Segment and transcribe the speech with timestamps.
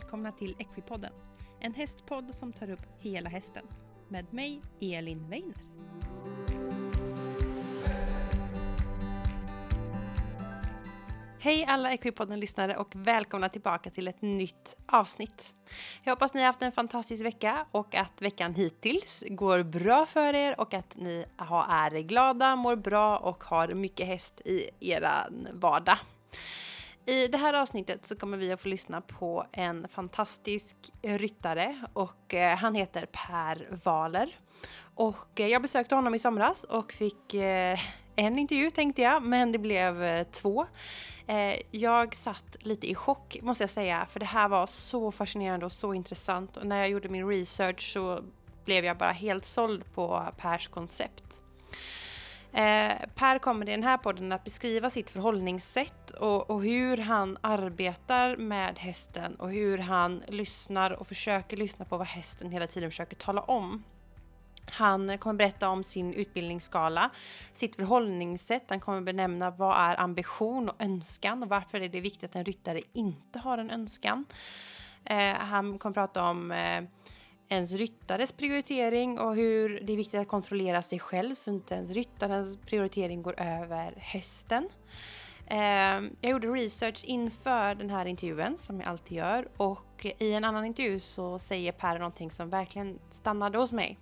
[0.00, 1.12] välkomna till Equipodden.
[1.60, 3.64] En hästpodd som tar upp hela hästen.
[4.08, 5.54] Med mig, Elin Weiner.
[11.38, 15.52] Hej alla Equipodden-lyssnare och välkomna tillbaka till ett nytt avsnitt.
[16.02, 20.34] Jag hoppas ni har haft en fantastisk vecka och att veckan hittills går bra för
[20.34, 21.24] er och att ni
[21.68, 25.98] är glada, mår bra och har mycket häst i er vardag.
[27.06, 32.34] I det här avsnittet så kommer vi att få lyssna på en fantastisk ryttare och
[32.34, 34.36] eh, han heter Per Valer.
[34.94, 37.78] Och eh, jag besökte honom i somras och fick eh,
[38.16, 40.66] en intervju tänkte jag, men det blev eh, två.
[41.26, 45.66] Eh, jag satt lite i chock måste jag säga, för det här var så fascinerande
[45.66, 48.20] och så intressant och när jag gjorde min research så
[48.64, 51.42] blev jag bara helt såld på Pers koncept.
[52.52, 57.38] Eh, per kommer i den här podden att beskriva sitt förhållningssätt och, och, hur han
[57.40, 62.90] arbetar med hästen och hur han lyssnar och försöker lyssna på vad hästen hela tiden
[62.90, 63.84] försöker tala om.
[64.70, 67.10] Han kommer berätta om sin utbildningsskala,
[67.52, 72.24] sitt förhållningssätt, han kommer benämna vad är ambition och önskan och varför är det viktigt
[72.24, 74.24] att en ryttare inte har en önskan.
[75.04, 76.82] Eh, han kommer prata om eh,
[77.50, 81.90] ens ryttares prioritering och hur det är viktigt att kontrollera sig själv så inte ens
[81.90, 84.68] ryttarens prioritering går över hästen.
[85.46, 90.44] Ehm, jag gjorde research inför den här intervjun som jag alltid gör och i en
[90.44, 93.98] annan intervju så säger Per någonting som verkligen stannade hos mig.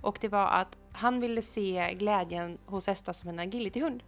[0.00, 4.02] Och det var att han ville se glädjen hos hästar som en agilityhund.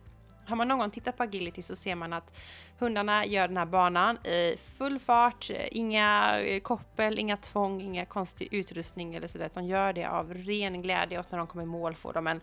[0.48, 2.38] Har man någon gång tittat på agility så ser man att
[2.78, 8.48] hundarna gör den här banan i full fart, inga eh, koppel, inga tvång, inga konstig
[8.50, 9.50] utrustning eller sådär.
[9.54, 12.40] De gör det av ren glädje och när de kommer i mål får de en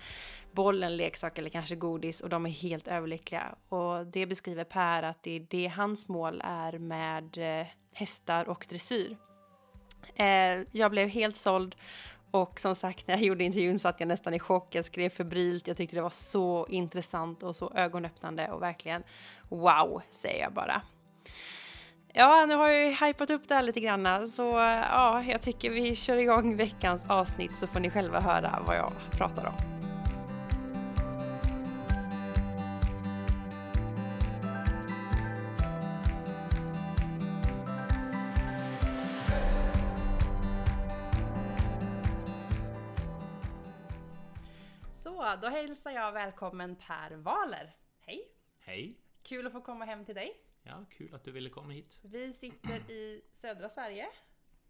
[0.51, 3.55] boll, en leksak eller kanske godis och de är helt överlyckliga.
[3.69, 8.65] Och det beskriver Per att det är det hans mål är med eh, hästar och
[8.69, 9.17] dressyr.
[10.15, 11.75] Eh, jag blev helt såld
[12.35, 14.75] och som sagt, när jag gjorde intervjun satt jag nästan i chock.
[14.75, 15.67] Jag skrev febrilt.
[15.67, 19.03] Jag tyckte det var så intressant och så ögonöppnande och verkligen
[19.49, 20.81] wow, säger jag bara.
[22.13, 24.43] Ja, nu har jag ju hypat upp det här lite grann, så
[24.91, 28.93] ja, jag tycker vi kör igång veckans avsnitt så får ni själva höra vad jag
[29.11, 29.74] pratar om.
[45.33, 47.75] Då hälsar jag välkommen Per Waler.
[47.99, 48.27] Hej!
[48.59, 48.99] Hej!
[49.23, 50.41] Kul att få komma hem till dig.
[50.63, 51.99] Ja, kul att du ville komma hit.
[52.03, 54.07] Vi sitter i södra Sverige,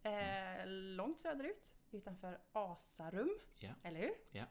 [0.04, 3.40] eh, långt söderut, utanför Asarum.
[3.60, 3.70] Ja.
[3.84, 4.14] Eller hur?
[4.32, 4.46] Ja.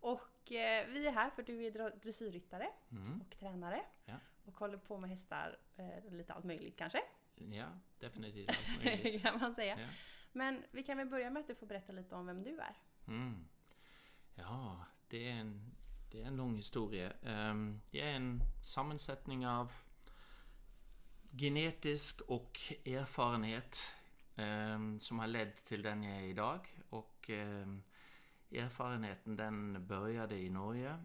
[0.00, 3.20] Och eh, vi är här för du är dressyrryttare mm.
[3.20, 3.82] och tränare.
[4.04, 4.16] Ja.
[4.44, 7.02] Och håller på med hästar, eh, lite allt möjligt kanske?
[7.34, 7.66] Ja,
[7.98, 9.22] definitivt allt möjligt.
[9.22, 9.80] kan man säga.
[9.80, 9.88] Ja.
[10.32, 12.76] Men vi kan väl börja med att du får berätta lite om vem du är.
[13.06, 13.48] Mm.
[14.34, 15.74] Ja, det är en,
[16.10, 17.12] det är en lång historia.
[17.22, 19.72] Um, det är en sammansättning av
[21.32, 23.90] genetisk och erfarenhet
[24.36, 26.82] um, som har lett till den jag är idag.
[26.90, 27.82] Och um,
[28.50, 30.98] erfarenheten den började i Norge.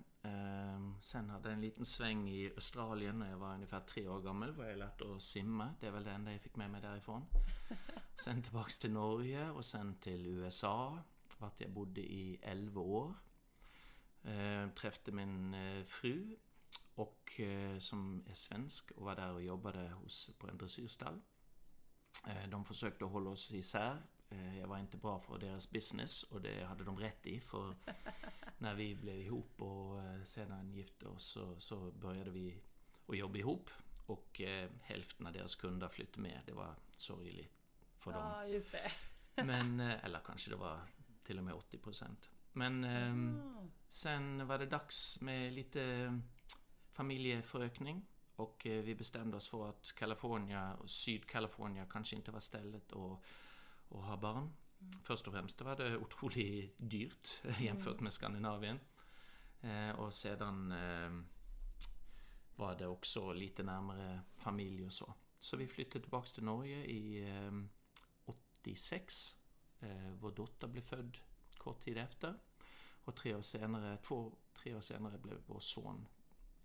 [1.01, 4.51] sen hade jag en liten sväng i Australien när jag var ungefär tre år gammal.
[4.51, 5.73] Var jag lärt att simma.
[5.79, 7.25] Det är väl det enda jag fick med mig därifrån.
[8.15, 10.99] Sen tillbaks till Norge och sen till USA.
[11.37, 13.13] Vart jag bodde i 11 år.
[14.27, 16.35] Eh, träffade min eh, fru
[16.95, 21.21] och eh, som är svensk och var där och jobbade hos, på en dressyrstall.
[22.49, 24.01] De försökte hålla oss isär.
[24.59, 27.75] Jag var inte bra för deras business och det hade de rätt i för
[28.57, 32.61] när vi blev ihop och sedan gifte oss så, så började vi
[33.07, 33.69] att jobba ihop
[34.05, 36.41] och eh, hälften av deras kunder flyttade med.
[36.45, 37.53] Det var sorgligt
[37.97, 38.21] för dem.
[38.21, 38.91] Ja, just det.
[39.43, 40.79] Men, eller kanske det var
[41.23, 42.29] till och med 80 procent.
[42.51, 43.41] Men eh,
[43.87, 46.13] sen var det dags med lite
[46.91, 48.05] familjeförökning.
[48.35, 53.19] Och eh, vi bestämde oss för att California och Sydkalifornien kanske inte var stället att,
[53.89, 54.53] att ha barn.
[54.81, 55.01] Mm.
[55.03, 58.03] Först och främst var det otroligt dyrt jämfört mm.
[58.03, 58.79] med Skandinavien.
[59.61, 61.23] Eh, och sedan eh,
[62.55, 65.13] var det också lite närmare familj och så.
[65.39, 67.25] Så vi flyttade tillbaks till Norge i
[68.25, 69.35] 86.
[69.79, 71.17] Eh, vår dotter blev född
[71.67, 72.39] kort tid efter.
[73.03, 76.07] Och tre år senare, två, tre år senare blev vår son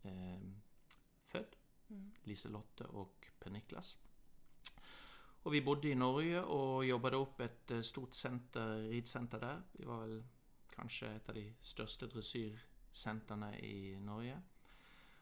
[0.02, 0.40] eh,
[1.26, 1.56] född.
[1.88, 2.12] Mm.
[2.22, 3.98] Liselotte och Per-Niklas.
[5.42, 9.62] Och vi bodde i Norge och jobbade upp ett eh, stort center, ridcenter där.
[9.72, 10.24] Vi var väl
[10.74, 14.42] kanske ett av de största dressyrcenterna i Norge.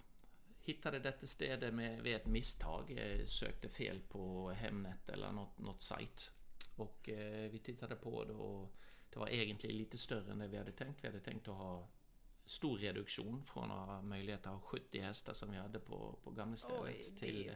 [0.61, 5.81] hittade detta ställe med, vid ett misstag, eh, sökte fel på Hemnet eller något, något
[5.81, 6.31] sajt.
[6.75, 8.75] Och eh, vi tittade på det och
[9.09, 11.03] det var egentligen lite större än det vi hade tänkt.
[11.03, 11.89] Vi hade tänkt att ha
[12.45, 16.31] stor reduktion från att ha möjlighet att ha 70 hästar som vi hade på, på
[16.31, 16.81] gamla stället.
[16.83, 17.51] Oj, till.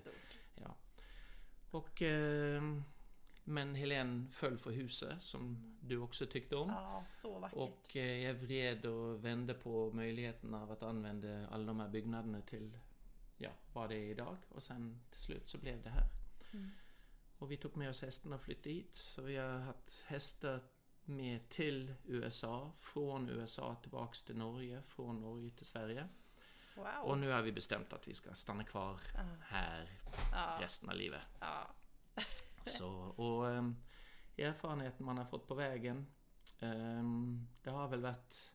[0.56, 0.76] Ja.
[1.72, 2.62] Och, eh,
[3.48, 6.70] men Helene föll för huset som du också tyckte om.
[6.70, 7.58] Ja, så vackert.
[7.58, 12.42] Och eh, jag vred och vände på möjligheten av att använda alla de här byggnaderna
[12.42, 12.78] till
[13.38, 14.38] ja, vad det är idag.
[14.50, 16.08] Och sen till slut så blev det här.
[16.54, 16.70] Mm.
[17.38, 18.96] Och vi tog med oss hästarna och flyttade hit.
[18.96, 20.64] Så vi har haft hästar
[21.04, 26.08] med till USA, från USA tillbaks till Norge, från Norge till Sverige.
[26.76, 26.86] Wow.
[27.04, 29.22] Och nu har vi bestämt att vi ska stanna kvar Ja.
[29.42, 29.90] här
[30.32, 31.22] ja, resten av livet.
[31.40, 31.74] ja.
[32.66, 33.76] Så, och ehm, um,
[34.38, 36.08] erfarenheten man har fått på vägen.
[36.60, 38.54] ehm, det har väl varit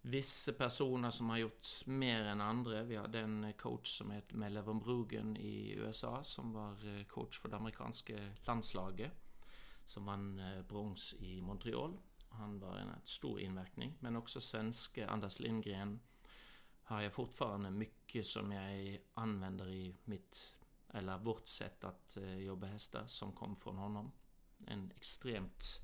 [0.00, 2.82] vissa personer som har gjort mer än andra.
[2.82, 7.38] Vi hade en coach som heter Melle von Brugen i USA som var eh, coach
[7.38, 9.12] för det amerikanska landslaget.
[9.84, 11.98] Som vann eh, brons i Montreal.
[12.28, 13.96] Han var en stor inverkning.
[14.00, 16.00] Men också svenske Anders Lindgren
[16.82, 20.57] har jag fortfarande mycket som jag använder i mitt
[20.94, 24.12] eller vårt sätt att eh, jobba hästar som kom från honom.
[24.66, 25.80] En extremt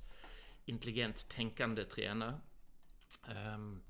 [0.64, 2.40] intelligent tänkande tränare.
[3.28, 3.82] Ehm,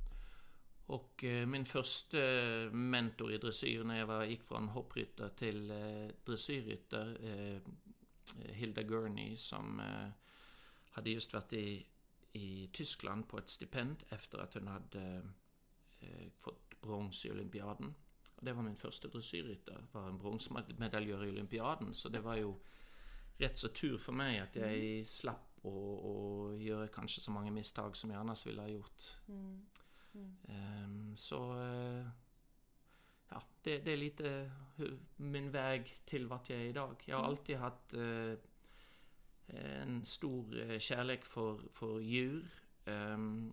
[0.87, 5.71] och eh, min första eh, mentor i dressyr när jag var, gick från hoppryttare till
[5.71, 7.61] eh, dressyrryttare,
[8.43, 9.83] Hilda Gurney som
[10.91, 11.87] hade just varit i,
[12.33, 15.23] i Tyskland på ett stipend efter att hon hade
[16.39, 17.95] fått brons i olympiaden.
[18.45, 21.95] Det var min första dressyrryttare, var en bronsmedaljör i olympiaden.
[21.95, 22.55] Så det var ju
[23.37, 26.11] rätt så tur för mig att jag slapp och,
[26.45, 29.03] och göra kanske så många misstag som jag annars ville ha gjort.
[29.29, 29.67] Mm.
[30.15, 30.37] Mm.
[30.49, 32.09] Ehm, så eh,
[33.29, 37.03] ja, det, det är lite hur, min väg till vart jag är idag.
[37.07, 37.31] Jag har Mm.
[37.31, 38.35] alltid haft eh,
[39.47, 42.49] en stor kärlek för, för djur.
[42.85, 43.53] ehm,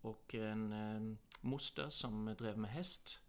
[0.00, 3.20] och en eh, moster som drev med häst.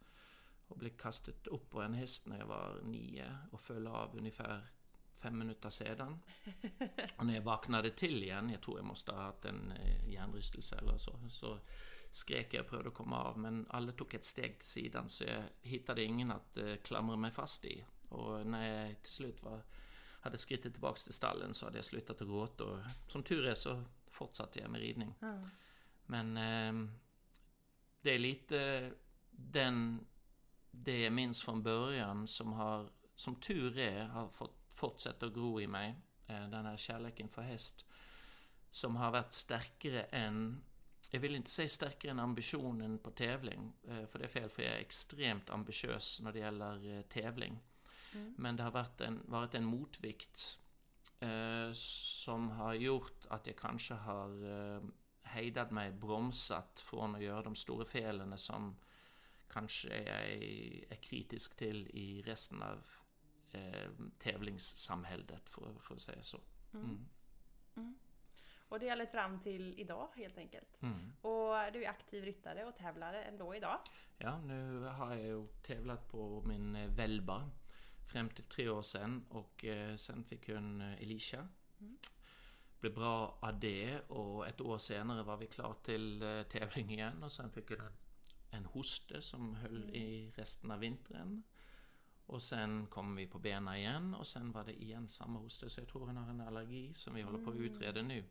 [0.67, 4.67] Och blev kastat upp på en häst när jag var nio och föll av ungefär
[5.17, 6.19] fem minuter sedan.
[7.17, 10.75] Och när jag vaknade till igen, jag tror jag måste ha haft en eh, hjärnrystelse
[10.75, 11.59] eller så, så
[12.11, 15.23] skrek jag och prövade att komma av men alla tog ett steg till sidan så
[15.23, 17.85] jag hittade ingen att eh, klamra mig fast i.
[18.09, 19.61] Och när jag till slut var,
[20.21, 23.53] hade skrittit tillbaks till stallen så hade jag slutat att gråta och som tur är
[23.53, 25.15] så fortsatte jag med ridning.
[25.19, 25.49] Ja.
[26.05, 26.91] Men eh,
[28.01, 28.91] det är lite
[29.31, 30.05] den,
[30.71, 35.61] det jag minns från början som har, som tur är, har fått fortsätta att gro
[35.61, 35.95] i mig.
[36.27, 37.85] Eh, den här kärleken för häst.
[38.71, 40.63] Som har varit starkare än,
[41.11, 43.73] jag vill inte säga starkare än ambitionen på tävling.
[43.87, 47.59] Eh, för det är fel, för jag är extremt ambitiös när det gäller eh, tävling.
[48.13, 48.35] Mm.
[48.37, 50.59] Men det har varit en, varit en motvikt
[51.19, 54.29] eh, som har gjort att jag kanske har
[54.75, 54.81] eh,
[55.21, 58.75] hejdat mig, bromsat från att göra de stora felen som
[59.49, 62.87] kanske jag är, är kritisk till i resten av
[63.51, 63.89] eh,
[64.19, 66.39] tävlingssamhället, för, för att säga så.
[66.73, 67.07] Mm.
[67.75, 67.99] Mm.
[68.69, 70.81] Och det har lett fram till idag helt enkelt.
[70.81, 71.13] Mm.
[71.21, 73.79] Och du är aktiv ryttare och tävlare ändå idag.
[74.17, 77.49] Ja, nu har jag ju tävlat på min eh, Velba
[78.11, 81.47] fram till tre år sedan och eh, sen fick jag en eh, Elisha.
[81.79, 81.97] Mm.
[82.79, 87.31] Blev bra av det och ett år senare var vi klar till tävling igen och
[87.31, 87.93] sen fick jag en,
[88.49, 89.95] en hoste som höll Mm.
[89.95, 91.43] i resten av vintern.
[92.25, 95.79] Och sen kom vi på benen igen och sen var det igen samma hoste så
[95.81, 97.65] jag tror hon har en allergi som vi håller på att Mm.
[97.75, 98.23] utreda nu.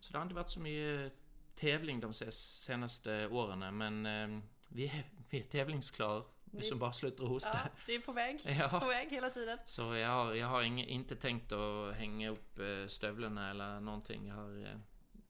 [0.00, 1.12] Så det har inte varit så mycket
[1.54, 6.24] tävling de senaste åren men eh, vi är, vi är tävlingsklar.
[6.44, 7.50] Vi som bara slutar hosta.
[7.64, 8.42] Ja, det är på väg.
[8.44, 8.86] På Ja.
[8.86, 9.58] väg hela tiden.
[9.64, 14.26] Så jag har, jag har ing, inte tänkt att hänga upp eh, stövlarna eller någonting.
[14.26, 14.78] Jag har eh,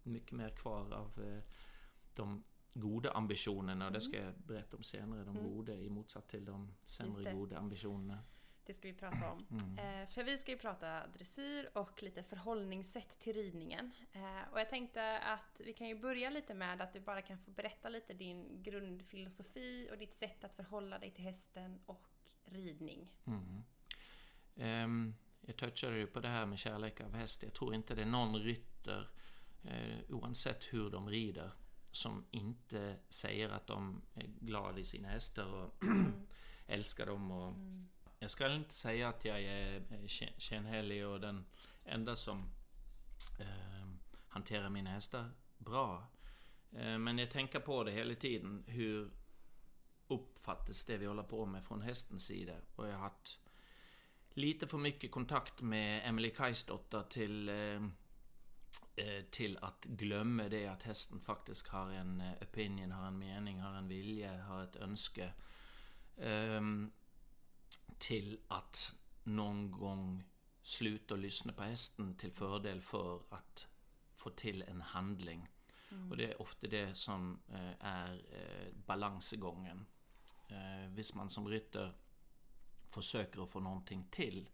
[0.03, 1.43] mycket mer kvar av eh,
[2.15, 5.25] de goda ambitionerna och det ska jag berätta om senare.
[5.25, 5.51] De Mm.
[5.55, 8.19] goda i motsats till de sämre goda ambitionerna.
[8.67, 9.47] Det ska vi prata om.
[9.51, 9.79] Mm.
[10.03, 13.91] Eh, för vi ska ju prata dressyr och lite förhållningssätt till ridningen.
[14.13, 17.39] Eh, och jag tänkte att vi kan ju börja lite med att du bara kan
[17.39, 22.09] få berätta lite din grundfilosofi och ditt sätt att förhålla dig till hästen och
[22.45, 23.09] ridning.
[23.27, 23.63] Mm.
[24.57, 27.43] Ehm, jag touchade ju på det här med kärlek av häst.
[27.43, 29.09] Jag tror inte det är någon rytter,
[29.65, 31.53] eh, oavsett hur de rider,
[31.93, 35.75] som inte säger att de är glada i sina hästar och
[36.67, 37.31] älskar dem.
[37.31, 37.89] Och Mm.
[38.19, 41.45] jag ska inte säga att jag är eh, kä- känhelig och den
[41.85, 42.49] enda som
[43.41, 43.89] eh,
[44.29, 46.07] hanterar mina hästar bra.
[46.73, 48.65] Eh, men jag tänker på det hela tiden.
[48.67, 49.11] Hur
[50.09, 52.53] uppfattas det vi håller på med från hästens sida?
[52.77, 53.39] Och jag har haft
[54.35, 57.83] lite för mycket kontakt med Emily Kajsdotter till eh, eh,
[59.31, 63.89] till att glömma det att hästen faktiskt har en opinion, har en mening, har en
[63.89, 65.33] vilja, har ett önske.
[66.17, 66.93] Ehm,
[67.99, 70.25] till att någon gång
[70.63, 73.67] sluta lyssna på hästen till fördel för att
[74.15, 75.49] få till en handling.
[75.91, 76.11] Mm.
[76.11, 77.43] Och det är ofta det som
[77.81, 78.23] är
[78.87, 79.87] balansgången.
[80.89, 81.95] Hvis man som rytter
[82.93, 84.51] försöker att få någonting till.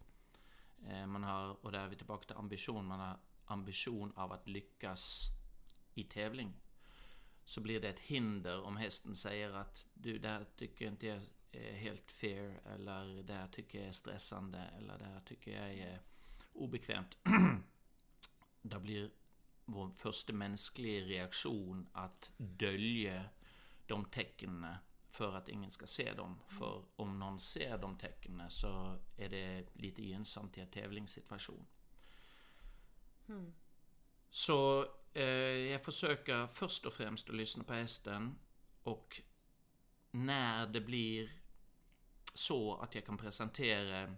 [0.87, 3.17] Eh, man har, och där är vi tillbaka till ambition, man har
[3.49, 5.27] ambition av att lyckas
[5.93, 6.53] i tävling.
[7.45, 11.21] Så blir det ett hinder om hästen säger att du, det här tycker inte jag
[11.51, 15.73] är helt fair, eller det här tycker jag är stressande, eller det här tycker jag
[15.73, 16.01] är
[16.53, 17.17] obekvämt.
[18.61, 19.11] Där blir
[19.65, 23.25] vår första mänskliga reaktion att dölja
[23.85, 24.75] de tecknen
[25.09, 26.25] för att ingen ska se dem.
[26.25, 26.59] Mm.
[26.59, 31.65] För om någon ser de tecknen så är det lite gynnsamt i en tävlingssituation.
[33.29, 33.53] Mm.
[34.29, 38.39] Så eh, jag försöker först och främst att lyssna på hästen
[38.83, 39.21] och
[40.11, 41.31] när det blir
[42.33, 44.15] så att jag kan presentera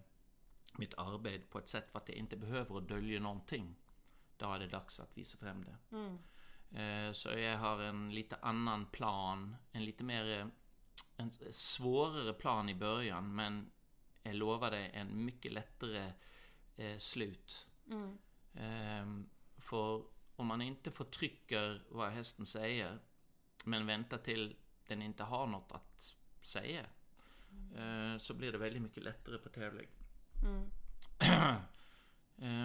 [0.77, 3.75] mitt arbete på ett sätt för att jag inte behöver dölja någonting.
[4.37, 5.77] Då är det dags att visa fram det.
[5.95, 6.17] Mm.
[6.71, 10.51] Eh, så jag har en lite annan plan, en lite mer
[11.21, 13.71] en svårare plan i början men
[14.23, 16.11] jag lovade en mycket lättare
[16.77, 17.67] eh, slut.
[17.89, 18.17] Mm.
[18.53, 19.05] Eh,
[19.57, 20.03] för
[20.35, 22.99] om man inte förtrycker vad hästen säger
[23.65, 24.55] men väntar till
[24.87, 26.85] den inte har något att säga
[27.75, 28.19] mm.
[28.19, 29.87] så blir det väldigt mycket lättare på tävling.
[30.43, 30.69] Mm.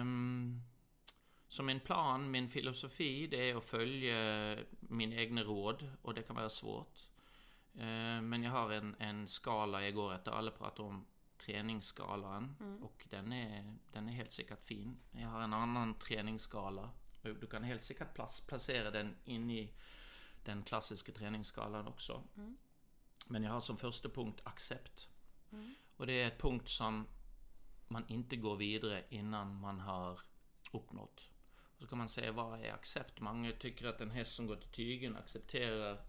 [0.01, 0.61] um,
[1.47, 6.35] så min plan, min filosofi, det är att följa min egna råd och det kan
[6.35, 6.97] vara svårt.
[7.73, 10.31] Eh, men jag har en, en skala jag går efter.
[10.31, 11.05] Alla pratar om
[11.37, 12.83] träningsskalan mm.
[12.83, 14.99] och den är, den är helt säkert fin.
[15.11, 16.89] Jag har en annan träningsskala.
[17.21, 19.73] Du kan helt säkert placera den in i
[20.43, 22.23] den klassiska träningsskalan också.
[22.37, 22.57] Mm.
[23.27, 25.09] Men jag har som första punkt accept.
[25.51, 25.73] Mm.
[25.97, 27.07] Och det är ett punkt som
[27.87, 30.19] man inte går vidare innan man har
[30.71, 31.29] uppnått.
[31.75, 33.19] Och så kan man säga, vad är accept?
[33.19, 36.01] Många tycker att en häst som går till tygen accepterar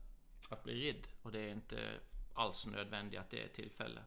[0.49, 2.01] att bli ridd och det är inte
[2.35, 4.01] alls nödvändigt att det är tillfälle.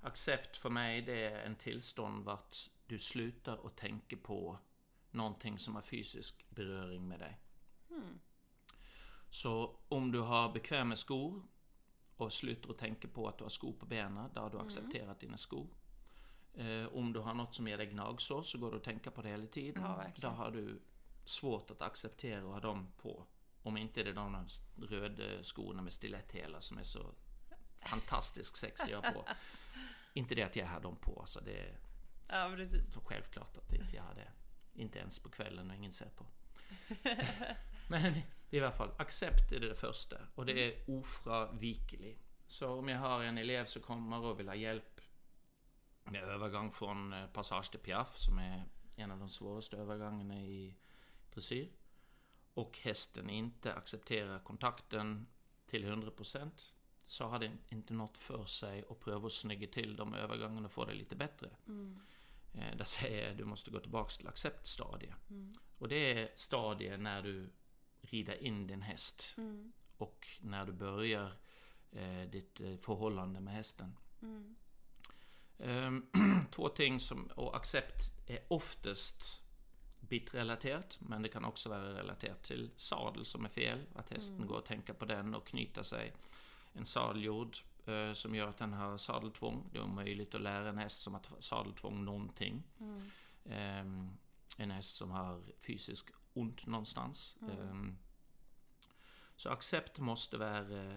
[0.00, 4.58] Accept för mig det är en tillstånd vart du slutar att tänka på
[5.10, 7.38] någonting som har fysisk beröring med dig.
[7.90, 8.20] Mm.
[9.30, 11.42] Så om du har bekväma skor
[12.16, 14.66] och slutar att tänka på att du har skor på benen, då har du mm.
[14.66, 15.68] accepterat dina skor.
[16.54, 19.22] Eh, om du har något som ger dig gnagsår så går du att tänka på
[19.22, 19.82] det hela tiden.
[19.82, 20.80] Ja, då har du
[21.24, 23.26] svårt att acceptera att ha dem på.
[23.62, 27.14] Om inte det är de röda skorna med stiletthälar som är så
[27.80, 29.24] fantastiskt sexiga på.
[30.18, 31.78] inte det att jag har dem på, alltså det är
[32.28, 32.96] ja, precis.
[33.04, 34.32] självklart att inte jag har det.
[34.72, 36.26] Inte ens på kvällen och ingen ser på.
[37.88, 38.20] Men
[38.50, 42.18] i alla fall, accept är det första och det är ofravikelig.
[42.46, 45.00] Så om jag har en elev som kommer och vill ha hjälp
[46.04, 48.64] med övergång från eh, passage till piaff som är
[48.96, 50.76] en av de svåraste övergångarna i
[51.34, 51.72] dressyr
[52.54, 55.26] och hästen inte accepterar kontakten
[55.66, 56.72] till 100%
[57.08, 60.72] så har den inte något för sig att pröva att snygga till de övergångarna och
[60.72, 61.50] få det lite bättre.
[61.66, 62.00] Mm.
[62.52, 65.30] Eh, där säger jag att du måste gå tillbaka till acceptstadiet.
[65.30, 65.54] Mm.
[65.78, 67.50] Och det är stadiet när du
[68.00, 69.72] rider in din häst mm.
[69.96, 71.32] och när du börjar
[71.92, 73.96] eh, ditt eh, förhållande med hästen.
[74.22, 74.56] Mm.
[75.58, 76.10] Um,
[76.50, 79.42] två ting som, och accept är oftast
[80.00, 83.86] bitrelaterat, men det kan också vara relaterat till sadel som är fel.
[83.94, 84.48] Att hästen mm.
[84.48, 86.12] går att tänka på den och knyta sig.
[86.72, 87.56] En sadeljord
[87.86, 89.68] eh, som gör att den har sadeltvång.
[89.72, 92.62] Det är omöjligt att lära en häst som har sadeltvång någonting.
[92.80, 93.10] Mm.
[93.44, 94.10] Eh,
[94.56, 97.36] en häst som har fysiskt ont någonstans.
[97.42, 97.88] Mm.
[97.88, 97.94] Eh,
[99.36, 100.92] så accept måste vara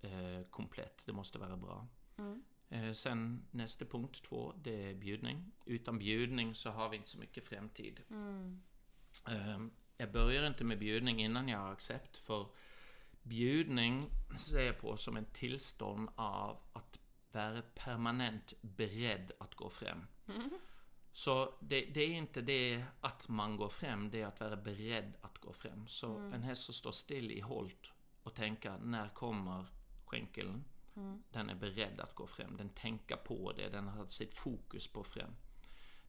[0.00, 1.88] eh, komplett, det måste vara bra.
[2.16, 2.42] Mm.
[2.68, 5.52] Eh, sen nästa punkt två, det är bjudning.
[5.66, 8.00] Utan bjudning så har vi inte så mycket framtid.
[8.10, 8.62] Mm.
[9.28, 9.60] Eh,
[9.96, 12.46] jag börjar inte med bjudning innan jag har accept, för
[13.22, 16.98] bjudning ser jag på som en tillstånd av att
[17.32, 20.06] vara permanent beredd att gå fram.
[20.28, 20.50] Mm.
[21.12, 25.12] Så det, det, är inte det att man går fram, det är att vara beredd
[25.20, 25.86] att gå fram.
[25.86, 26.32] Så mm.
[26.32, 29.66] en häst som står still i holt och tänker, när kommer
[30.04, 30.64] skänkeln?
[30.96, 31.22] Mm.
[31.30, 35.04] Den är beredd att gå fram, den tänker på det, den har sitt fokus på
[35.04, 35.36] fram.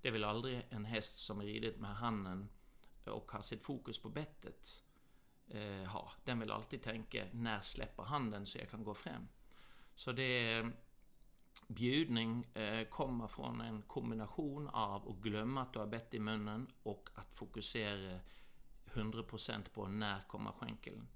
[0.02, 2.50] Det är väl aldrig en häst som ridit med handen
[3.06, 4.84] och har sitt fokus på bettet
[5.48, 6.12] eh, har.
[6.24, 9.28] Den vill alltid tänka, när släpper han den så jag kan gå fram?
[9.96, 10.74] Så det är
[11.68, 16.68] bjudning eh, kommer från en kombination av att glömma att du har bett i munnen
[16.84, 18.20] och att fokusera
[18.86, 21.08] 100% på när kommer skänkeln.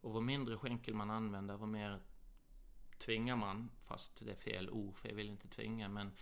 [0.00, 2.00] Och vad mindre skänkel man använder, vad mer
[2.98, 6.12] tvingar man, fast det är fel ord för jag vill inte tvinga, men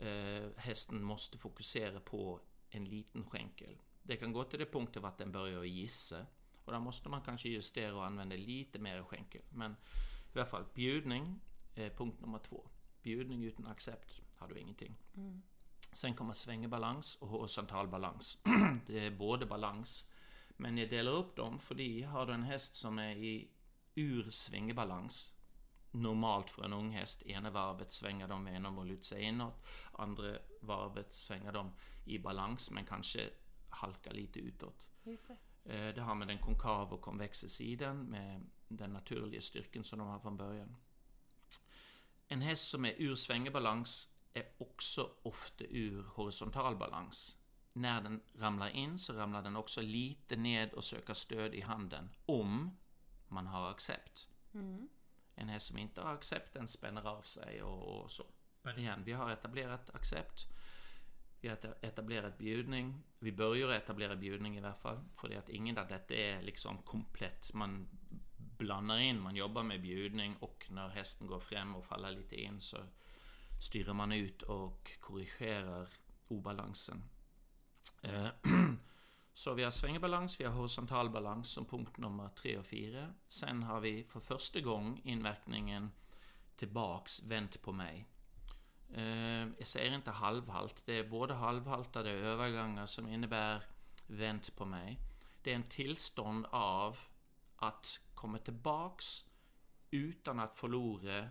[0.00, 2.40] eh, hästen måste fokusera på
[2.70, 3.82] en liten skänkel.
[4.02, 6.26] Det kan gå till det punkten att den börjar gissa
[6.64, 9.42] och då måste man kanske justera och använda lite mer skänkel.
[9.50, 9.76] Men
[10.34, 11.40] i alla fall, bjudning,
[11.74, 12.68] eh, punkt nummer två.
[13.02, 14.96] Bjudning utan accept har du ingenting.
[15.16, 15.42] Mm.
[15.92, 18.38] Sen kommer svängebalans och horisontal balans.
[18.86, 20.10] det är både balans,
[20.56, 23.50] men jag delar upp dem för har du en häst som är i
[23.94, 25.38] ur svängebalans.
[25.90, 30.38] Normalt för en ung häst, ena varvet svänger de genom att luta sig inåt, andra
[30.60, 31.72] varvet svänger de
[32.04, 33.30] i balans men kanske
[33.68, 34.86] halkar lite utåt.
[35.02, 35.36] Just det.
[35.64, 40.08] Eh, det har med den konkava och konvexa sidan, med den naturliga styrkan som de
[40.08, 40.76] har från början.
[42.28, 47.38] En häst som är ur svängebalans är också ofta ur horisontal balans.
[47.72, 52.10] När den ramlar in så ramlar den också lite ned och söker stöd i handen,
[52.26, 52.78] om
[53.28, 54.28] man har accept.
[54.54, 54.88] Mm.
[55.34, 58.26] En häst som inte har accept, den spänner av sig och, och så.
[58.62, 60.46] Men igen, vi har etablerat accept.
[61.42, 63.02] Vi har etablerat bjudning.
[63.18, 65.00] Vi börjar etablera bjudning i alla fall.
[65.14, 67.54] För det att ingen av detta är liksom komplett.
[67.54, 67.88] Man
[68.58, 72.60] blandar in, man jobbar med bjudning och när hästen går fram och faller lite in
[72.60, 72.76] så
[73.60, 75.88] styr man ut och korrigerar
[76.28, 77.04] obalansen.
[78.02, 78.28] Eh,
[79.34, 83.14] så vi har svängbalans, vi har horisontal balans som punkt nummer tre och fyra.
[83.26, 85.90] Sen har vi för första gången inverkningen
[86.56, 88.06] tillbaks, vänt på mig.
[88.94, 93.62] Eh, jag säger inte halvhalt, det är både halvhaltade övergångar som innebär
[94.06, 94.98] vänt på mig.
[95.42, 96.98] Det är en tillstånd av
[97.56, 99.24] att komma tillbaks
[99.90, 101.28] utan att förlora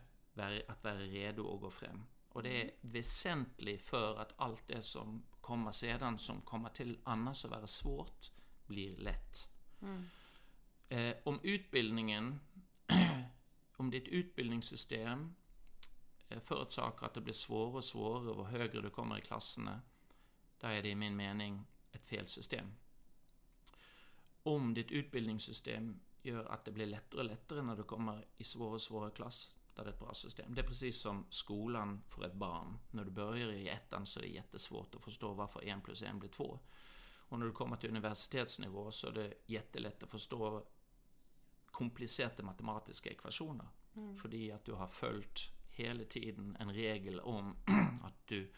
[0.67, 2.05] att vara redo att gå fram.
[2.29, 7.45] Och det är väsentligt för att allt det som kommer sedan, som kommer till annars
[7.45, 8.31] att vara svårt,
[8.67, 9.49] blir lätt.
[9.81, 10.09] Mm.
[10.89, 12.39] Eh, om utbildningen,
[13.77, 15.35] om ditt utbildningssystem
[16.31, 19.81] eh, förorsakar att det blir svårare och svårare och högre du kommer i klasserna,
[20.59, 22.73] där är det i min mening ett fel system.
[24.43, 28.73] Om ditt utbildningssystem gör att det blir lättare och lättare när du kommer i svårare
[28.73, 30.55] och svårare klass, där det är ett bra system.
[30.55, 32.77] Det är precis som skolan för ett barn.
[32.91, 36.19] När du börjar i ettan så är det jättesvårt att förstå varför en plus en
[36.19, 36.59] blir två.
[37.31, 40.67] Och när du kommer till universitetsnivå så är det jättelätt att förstå
[41.65, 43.67] komplicerade matematiska ekvationer.
[43.95, 44.17] Mm.
[44.17, 45.39] För att du har följt
[45.71, 47.55] hela tiden en regel om
[48.03, 48.51] att du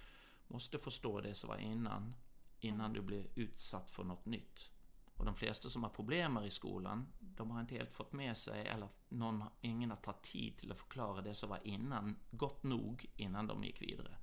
[0.48, 2.16] måste förstå det som var innan,
[2.60, 2.94] innan mm.
[2.94, 4.70] du blir utsatt för något nytt.
[5.16, 8.68] Och de flesta som har problem i skolan, de har inte helt fått med sig,
[8.68, 13.06] eller någon, ingen har tagit tid till att förklara det som var innan, gott nog
[13.16, 14.18] innan de gick vidare.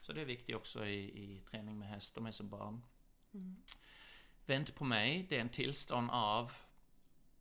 [0.00, 2.82] Så det är viktigt också i, i träning med häst, de är som barn.
[3.34, 3.56] Mm.
[4.46, 6.52] Vänt på mig, det är en tillstånd av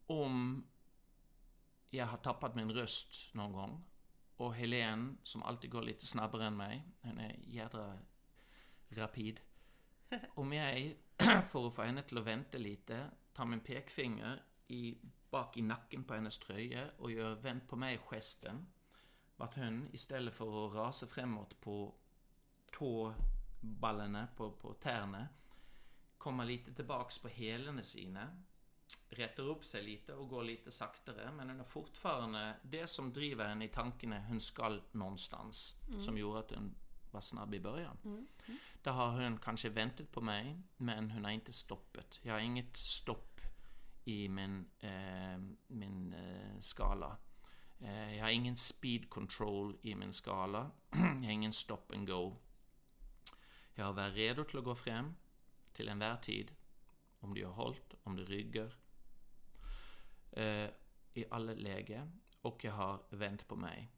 [0.06, 0.64] om
[1.90, 3.84] jag har tappat min röst någon gång
[4.38, 8.00] och Helene, som alltid går lite snabbare än mig, hon är jädra
[8.90, 9.40] rapid.
[10.34, 10.96] Om jag
[11.50, 14.98] för att få henne till att vänta lite, tar min pekfinger i,
[15.30, 18.68] bak i nacken på hennes tröja och gör vänt på mig-gesten.
[19.36, 21.96] Vart hon istället för att rasa framåt på
[22.72, 25.28] tåballarna, på, på tärna,
[26.18, 28.44] kommer lite tillbaks på hälarna sina,
[29.10, 33.48] rätter upp sig lite och går lite saktare, men hon är fortfarande det som driver
[33.48, 36.02] henne i tanken hon ska någonstans, mm.
[36.02, 36.76] som gjorde att hon
[37.12, 37.98] var snabb i början.
[38.04, 38.28] Mm.
[38.46, 38.60] Mm.
[38.82, 42.20] Där har hon kanske väntat på mig, men hon har inte stoppat.
[42.22, 43.42] Jag har inget stopp
[44.04, 45.38] i min, eh,
[45.68, 47.18] min eh, skala.
[47.80, 50.72] Eh, jag har ingen speed control i min skala.
[50.92, 52.38] jag har ingen stop and go.
[53.74, 55.16] Jag har varit redo till att gå fram
[55.74, 56.52] till en tid.
[57.20, 58.76] Om du har hållit, om du ryggar.
[60.36, 60.70] Eh,
[61.14, 62.22] I alla lägen.
[62.42, 63.92] Och jag har vänt på mig.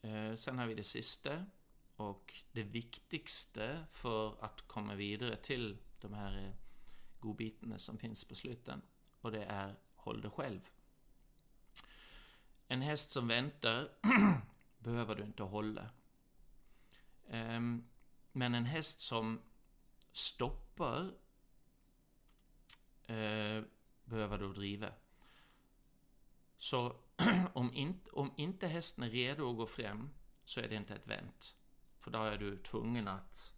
[0.00, 1.46] Eh, sen har vi det sista
[1.96, 6.52] och det viktigaste för att komma vidare till de här eh,
[7.20, 8.80] godbitarna som finns på slutet.
[9.20, 10.70] Och det är håll dig själv.
[12.66, 13.88] En häst som väntar
[14.78, 15.90] behöver du inte hålla.
[17.28, 17.88] Ehm,
[18.32, 19.40] men en häst som
[20.12, 21.12] stoppar
[23.06, 23.64] eh,
[24.04, 24.92] behöver du driva.
[26.66, 26.96] Så
[27.52, 30.10] om inte, om inte hästen är redo att gå fram
[30.44, 31.56] så är det inte ett vänt.
[32.00, 33.52] För då är du tvungen att,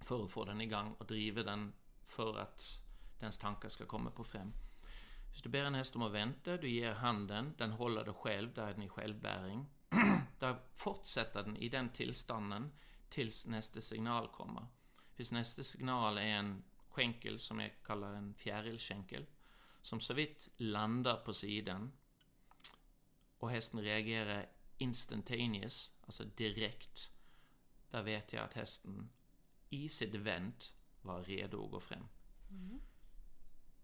[0.00, 1.72] för att få den igång och driva den
[2.06, 2.62] för att
[3.18, 4.52] dens tankar ska komma på fram.
[5.36, 8.54] Så du ber en häst om att vänta, du ger handen, den håller dig själv,
[8.54, 9.66] där är den i självbäring.
[10.38, 12.72] där fortsätter den i den tillstånden
[13.08, 14.66] tills nästa signal kommer.
[15.16, 19.26] Tills nästa signal är en skänkel som jag kallar en fjärilskänkel,
[19.82, 21.92] som så vitt landar på sidan
[23.38, 24.48] och hästen reagerar
[24.78, 27.12] instantaneous, alltså direkt.
[27.90, 29.10] Där vet jag att hästen
[29.68, 32.08] i sitt vänt var redo att gå fram.
[32.50, 32.80] Mm.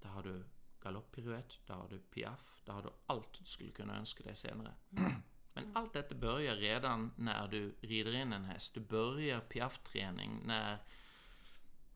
[0.01, 0.45] Där har du
[0.81, 4.75] galopppiruett, där har du piaff, där har du allt du skulle kunna önska dig senare.
[4.91, 5.13] Mm.
[5.55, 8.75] Men allt detta börjar redan när du rider in en häst.
[8.75, 10.83] Du börjar piaffträning när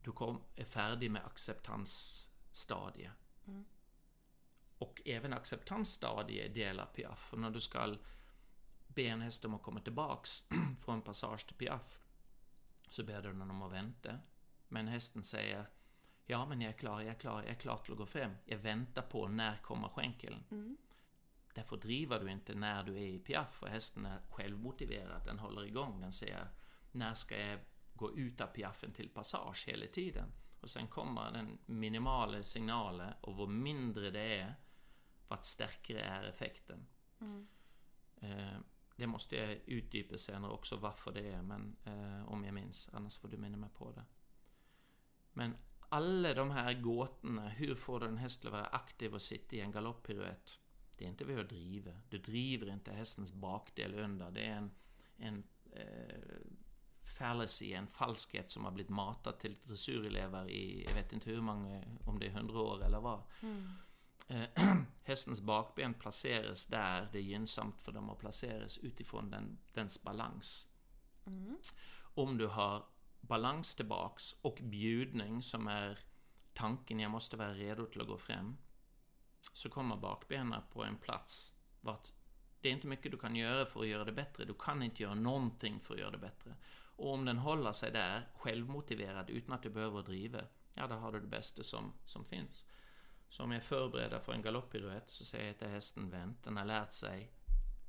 [0.05, 3.13] du kom, är färdig med acceptansstadiet.
[3.47, 3.65] Mm.
[4.79, 7.19] Och även acceptansstadiet delar piaff.
[7.19, 7.97] För när du ska
[8.87, 10.49] be en häst om att komma tillbaks
[10.85, 11.99] från passage till piaff
[12.89, 14.19] så ber du den om att vänta.
[14.69, 15.67] Men hästen säger
[16.31, 18.33] Ja, men jag är klar, jag är klar, jag är klar till att gå fram.
[18.45, 20.45] Jag väntar på när kommer skänkeln.
[20.51, 20.77] Mm.
[21.55, 25.23] Därför driver du inte när du är i piaff och hästen är självmotiverad.
[25.27, 26.49] Den håller igång, den säger
[26.93, 27.61] när ska jag
[27.95, 30.33] gå ut av piaffen till passage hela tiden.
[30.61, 34.55] Och sen kommer den minimala signalen och vad mindre det är,
[35.29, 36.87] vad starkare är effekten.
[37.21, 37.49] Mm.
[38.21, 38.59] Eh,
[38.97, 43.19] det måste jag utdypa senare också varför det är, men eh, om jag minns, annars
[43.19, 44.05] får du minna mig på det.
[45.33, 45.57] Men
[45.89, 49.61] alla de här gåtorna, hur får du en häst att vara aktiv och sitta i
[49.61, 50.61] en galopppiruett?
[50.97, 51.91] Det är inte vid att driva.
[52.09, 54.31] Du driver inte hästens bakdel under.
[54.31, 54.71] Det är en,
[55.17, 56.41] en eh,
[57.19, 61.83] fallacy, en falskhet som har blivit matad till dressyrelever i, jag vet inte hur många,
[62.05, 63.23] om det är hundra år eller vad.
[63.43, 63.73] Mm.
[64.29, 64.49] Eh,
[65.03, 70.69] hästens bakben placeras där det är gynnsamt för dem att placeras utifrån den, dens balans.
[71.27, 71.59] Mm.
[72.15, 72.85] Om du har
[73.21, 75.99] balans tillbaks och bjudning som är
[76.53, 78.57] tanken jag måste vara redo till att gå fram.
[79.53, 82.09] Så kommer bakbenen på en plats vart
[82.61, 84.45] det är inte mycket du kan göra för att göra det bättre.
[84.45, 86.55] Du kan inte göra någonting för att göra det bättre.
[86.97, 90.41] Och om den håller sig där, självmotiverad, utan att du behöver driva,
[90.75, 92.67] ja, då har du det bästa som, som finns.
[93.29, 96.45] Så om jag förbereder för en galopppiruett så säger jag till hästen vänt.
[96.45, 97.33] Den har lärt sig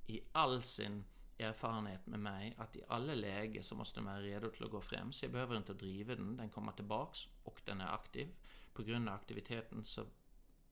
[0.08, 1.04] i all sin
[1.38, 4.82] erfarenhet med mig att i alla lägen så måste den vara redo till att gå
[4.82, 5.12] fram.
[5.12, 8.28] Så jag behöver inte driva den, den kommer tillbaks och den är aktiv.
[8.74, 10.06] På grund av aktiviteten så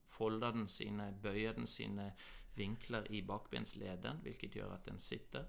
[0.05, 2.11] foldar den sina, böjer den sina
[2.55, 5.45] vinklar i bakbensleden, vilket gör att den sitter.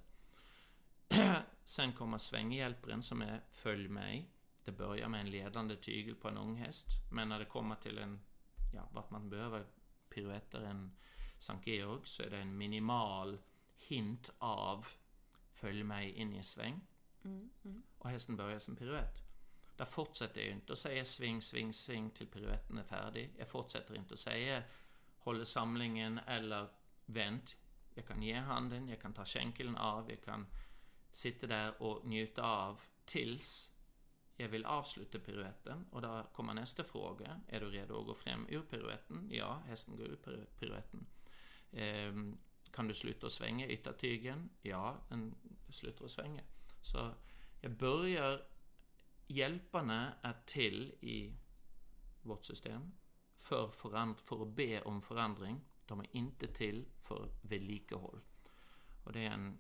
[1.65, 4.31] Sen kommer svänghjälparen som är Följ mig.
[4.65, 7.99] Det börjar med en ledande tygel på en ung häst, men när det kommer till
[7.99, 8.21] en,
[8.73, 9.67] ja, vart man behöver
[10.09, 10.97] piruetter, en
[11.39, 13.39] Sankt Georg, så är det en minimal
[13.77, 14.87] hint av
[15.53, 16.81] Följ mig in i sväng.
[17.25, 17.83] Mm, mm.
[17.99, 19.15] Och hästen börjar sin piruett.
[19.77, 23.35] Där fortsätter jag inte att säga sving, sving, sving till piruetten är färdig.
[23.39, 24.63] Jag fortsätter inte att säga
[25.19, 26.69] håller samlingen eller
[27.07, 27.57] vänt.
[27.95, 30.47] Jag kan ge handen, jag kan ta skänkeln av, jag kan
[31.11, 33.73] sitta där och njuta av tills
[34.41, 37.41] jag vill avsluta piruetten och då kommer nästa fråga.
[37.49, 39.29] Är du redo att gå fram ur piruetten?
[39.31, 41.07] Ja, hästen går ur piruetten.
[41.71, 42.13] Eh,
[42.71, 44.51] kan du sluta att svänga yttertygen?
[44.63, 45.35] Ja, den
[45.69, 46.43] slutar att svänga.
[46.81, 47.15] Så
[47.61, 48.43] jag börjar
[49.27, 51.35] hjälparna är till i
[52.23, 52.93] vårt system
[53.37, 55.61] för, för att be om förändring.
[55.87, 58.21] De är inte till för vedlikehåll.
[59.05, 59.59] Och det är en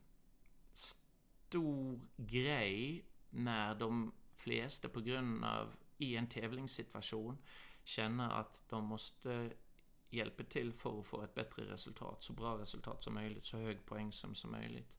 [0.73, 7.38] stor grej när de flesta på grund av i en tävlingssituation
[7.85, 9.53] känner att de måste
[10.11, 13.87] hjälpa till för att få ett bättre resultat, så bra resultat som möjligt, så hög
[13.87, 14.94] poäng som, som möjligt.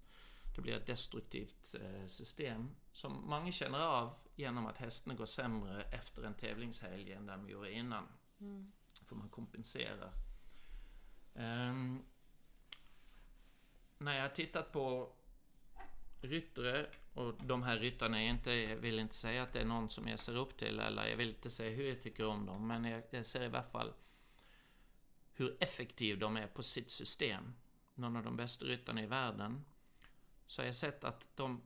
[0.56, 5.84] Det blir ett destruktivt eh, system som många känner av genom att hästarna går sämre
[5.84, 8.08] efter en tävlingshelg än de gjorde innan.
[8.40, 8.72] Mm.
[9.06, 10.14] För man kompenserar.
[11.34, 12.06] Um,
[13.98, 15.14] när jag har tittat på
[16.22, 19.90] ryttare, och de här ryttarna är inte, jag vill inte säga att det är någon
[19.90, 22.68] som jag ser upp till, eller jag vill inte säga hur jag tycker om dem,
[22.68, 23.94] men jag, jag ser i alla fall
[25.34, 27.54] hur effektiv de är på sitt system.
[27.94, 29.66] Någon av de bästa ryttarna i världen.
[30.48, 31.62] Så har jag sett att de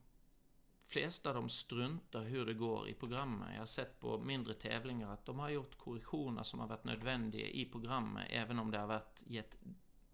[0.85, 3.49] flesta de struntar hur det går i programmet.
[3.53, 7.47] Jag har sett på mindre tävlingar att de har gjort korrektioner som har varit nödvändiga
[7.47, 9.57] i programmet, även om det har varit gett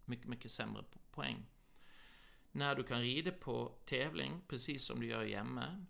[0.06, 1.46] mycket, mycket sämre poäng.
[2.52, 5.86] När du kan rida på tävling, precis som du gör hemma,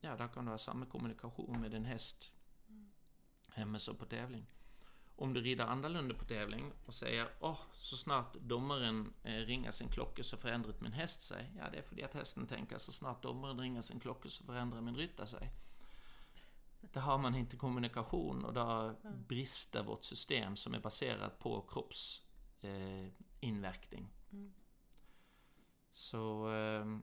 [0.00, 2.32] ja, där kan du ha samma kommunikation med din häst
[3.54, 4.46] hemma som på tävling.
[5.16, 9.70] Om du rider annorlunda på tävling och säger åh, oh, så snart domaren eh, ringer
[9.70, 11.50] sin klocka så förändrar min häst sig.
[11.58, 14.80] Ja, det är för att hästen tänker så snart domaren ringer sin klocka så förändrar
[14.80, 15.50] min ryttare sig.
[16.80, 18.94] Där har man inte kommunikation och där
[19.28, 24.08] brister vårt system som är baserat på kroppsinverkning.
[24.30, 24.52] Eh, mm.
[25.92, 26.98] Så eh,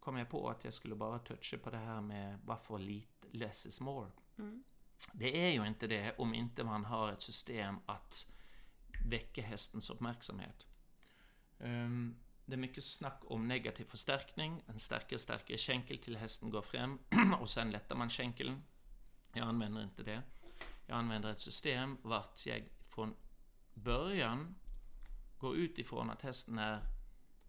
[0.00, 3.66] kom jag på att jag skulle bara toucha på det här med varför lite less
[3.66, 4.10] is more.
[4.38, 4.64] Mm.
[5.12, 8.32] Det är ju inte det om inte man har ett system att
[9.04, 10.66] väcka hästens uppmärksamhet.
[11.58, 14.62] Um, det är mycket snack om negativ förstärkning.
[14.66, 16.98] En starkare, starkare känkel till hästen går fram
[17.40, 18.62] och sen lättar man känkeln.
[19.32, 20.22] Jag använder inte det.
[20.86, 23.14] Jag använder ett system vart jag från
[23.74, 24.54] början
[25.38, 26.95] går utifrån att hästen är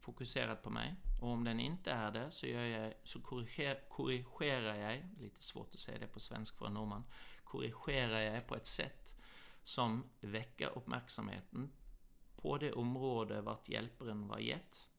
[0.08, 0.96] fokuserad på mig.
[1.22, 5.74] Och om den inte är det så, gör jag, så korriger, korrigerar jag, lite svårt
[5.74, 7.04] att säga det på svenska för en norrman,
[7.44, 9.18] korrigerar jag på ett sätt
[9.64, 11.72] som väcker uppmärksamheten
[12.36, 14.90] på det område vart hjälparen var gett.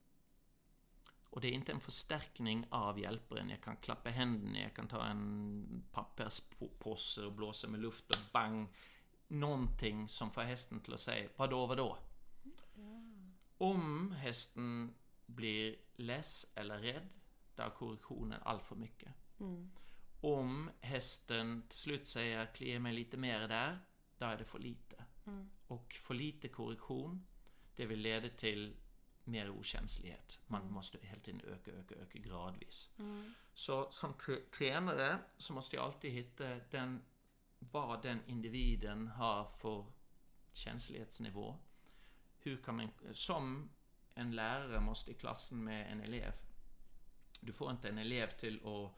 [1.31, 3.51] Och det är inte en förstärkning av hjälparen.
[3.51, 8.69] Jag kan klappa händerna, jag kan ta en papperspåse och blåsa med luft och bang.
[9.29, 11.99] Någonting som får hästen till att säga vadå, vadå?
[13.59, 14.95] Om hästen
[15.27, 17.09] blir less eller rädd,
[17.55, 19.15] där är korrektionen allt för mycket.
[19.41, 19.71] Mm.
[20.21, 23.79] Om hästen till slut säger klia mig lite mer där,
[24.19, 25.05] där är det för lite.
[25.27, 25.51] Mm.
[25.67, 27.27] Och för lite korrektion,
[27.77, 28.77] det vill leda till
[29.25, 30.41] mer okänslighet.
[30.47, 30.75] Man mm.
[30.75, 32.91] måste hela tiden öka, öka, öka gradvis.
[32.99, 33.35] Mm.
[33.55, 34.15] Så som
[34.59, 37.03] tränare så måste jag alltid hitta den,
[37.59, 39.87] vad den individen har för
[40.53, 41.57] känslighetsnivå.
[42.39, 43.71] Hur kan man, som
[44.19, 46.33] en lärare måste i klassen med en elev.
[47.41, 48.93] Du får inte en elev till att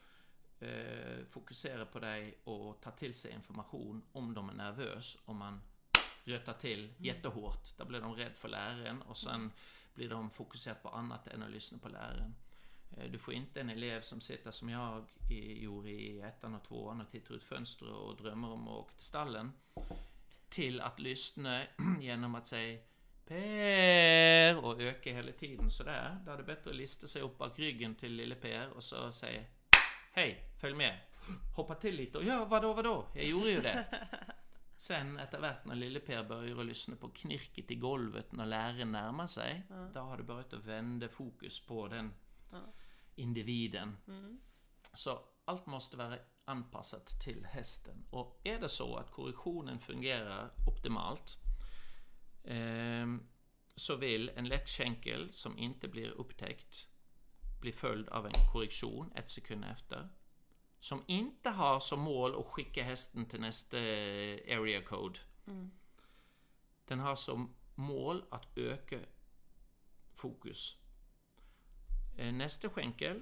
[0.62, 5.18] eh, fokusera på dig och ta till sig information om de är nervös.
[5.24, 5.61] Om man
[6.24, 6.94] rötar till mm.
[6.98, 9.53] jättehårt, då blir de rädd för läraren och sen
[9.94, 12.35] blir de fokuserade på annat än att lyssna på läraren.
[12.90, 15.07] Eh, du får inte en elev som sitter som jag
[15.61, 19.05] gjorde i ettan och tvåan och tittar ut fönstret och drömmer om att åka till
[19.05, 19.53] stallen.
[20.48, 21.62] Till att lyssna
[22.00, 22.81] genom att säga
[23.31, 26.19] Per och öka hela tiden sådär.
[26.27, 29.12] Då är det bättre att lista sig upp bak ryggen till lille Per och så
[29.12, 29.45] säga
[30.12, 30.99] Hej, följ med.
[31.57, 33.07] Hoppa till lite och ja, vadå, vadå?
[33.14, 33.87] Jag gjorde ju det.
[34.77, 39.27] Sen efter vart när lille Per börjar lyssna på knirket i golvet när läraren närmar
[39.27, 39.62] sig.
[39.69, 39.90] Ja.
[39.95, 42.14] Då har du börjat att vända fokus på den
[42.53, 42.59] ja.
[43.14, 43.97] individen.
[44.09, 44.40] Mm.
[44.95, 48.07] Så allt måste vara anpassat till hästen.
[48.11, 51.38] Och är det så att korrektionen fungerar optimalt
[53.76, 56.88] så vill en lättkänkel som inte blir upptäckt
[57.61, 60.09] bli följd av en korrektion ett sekund efter.
[60.79, 65.18] Som inte har som mål att skicka hästen till nästa area code.
[65.46, 65.70] Mm.
[66.85, 68.98] Den har som mål att öka
[70.14, 70.76] fokus.
[72.18, 73.20] Eh, nästa skänkel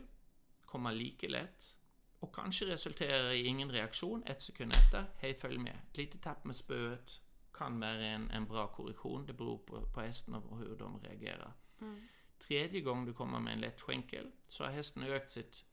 [0.64, 1.76] kommer lika lätt
[2.18, 5.04] och kanske resulterar i ingen reaktion ett sekund efter.
[5.16, 5.78] Hej, följ med.
[5.90, 7.20] Ett litet tapp med spöet
[7.58, 9.26] kan vara en, en bra korrektion.
[9.26, 11.52] Det beror på, på hästen och hur de reagerar.
[11.80, 12.08] Mm.
[12.38, 15.64] Tredje gången du kommer med en lätt skänkel så har hästen ökat sitt,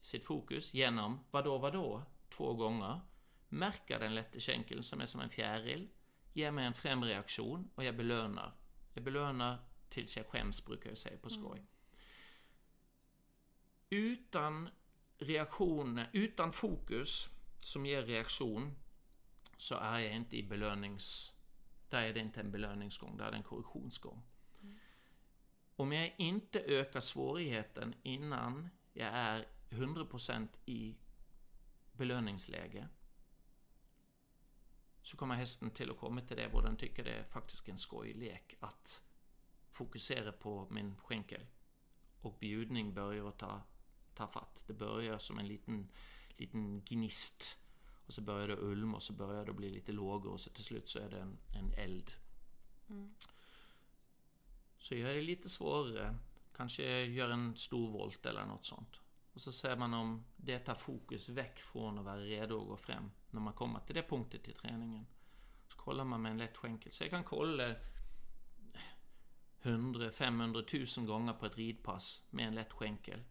[0.00, 2.02] sitt fokus genom vadå, vadå?
[2.28, 3.00] Två gånger.
[3.48, 5.88] Märker den lätta skänkeln som är som en fjäril.
[6.32, 8.52] Ger mig en främreaktion och jag belönar.
[8.92, 11.58] Jag belönar tills jag skäms brukar jag säga på skoj.
[11.58, 11.66] Mm.
[13.90, 14.68] Utan
[15.18, 17.28] reaktion, utan fokus
[17.60, 18.74] som ger reaktion
[19.56, 21.34] så är jag inte i belönings...
[21.88, 24.22] Där är det inte en belöningsgång, där är det en korrektionsgång.
[24.62, 24.78] Mm.
[25.76, 30.96] Om jag inte ökar svårigheten innan jag är 100% i
[31.92, 32.88] belöningsläge
[35.02, 37.78] så kommer hästen till att komma till det hvor den tycker det är faktiskt en
[37.78, 39.02] skojlek att
[39.70, 41.46] fokusera på min skänkel.
[42.20, 43.62] Och bjudning börjar ta,
[44.14, 44.64] ta fatt.
[44.66, 45.88] Det börjar som en liten,
[46.36, 47.61] liten gnist
[48.12, 50.64] och så börjar det ulma och så börjar det bli lite lågor och så till
[50.64, 52.10] slut så är det en, en eld.
[52.88, 53.14] Mm.
[54.78, 56.18] Så gör det lite svårare.
[56.56, 59.00] Kanske gör en stor volt eller något sånt.
[59.32, 62.76] Och så ser man om det tar fokus väck från att vara redo att gå
[62.76, 65.06] fram när man kommer till det punktet i träningen.
[65.68, 66.92] Så kollar man med en lätt skänkel.
[66.92, 67.74] Så jag kan kolla
[69.62, 73.22] 100, 500, 1000 gånger på ett ridpass med en lätt skänkel.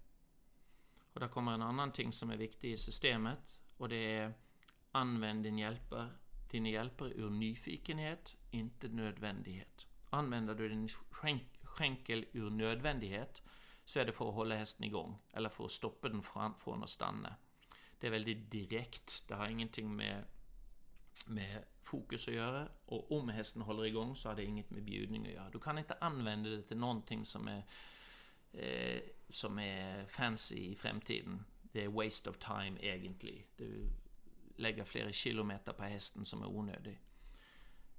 [1.13, 4.33] Och där kommer en annan ting som är viktig i systemet och det är
[4.91, 6.09] Använd din hjälper,
[6.51, 9.87] dina hjälper ur nyfikenhet, inte nödvändighet.
[10.09, 10.89] Använder du din
[11.61, 13.41] skänkel ur nödvändighet
[13.85, 16.21] så är det för att hålla hästen igång eller för att stoppa den
[16.57, 17.35] från att stanna.
[17.99, 20.23] Det är väldigt direkt, det har ingenting med,
[21.25, 25.27] med fokus att göra och om hästen håller igång så har det inget med bjudning
[25.27, 25.49] att göra.
[25.49, 27.63] Du kan inte använda det till någonting som är,
[28.51, 31.45] eh, som är fancy i framtiden.
[31.61, 33.43] det är waste of time egentligen.
[33.57, 33.89] Du
[34.61, 36.99] lägger flera kilometer på hästen som är onödig.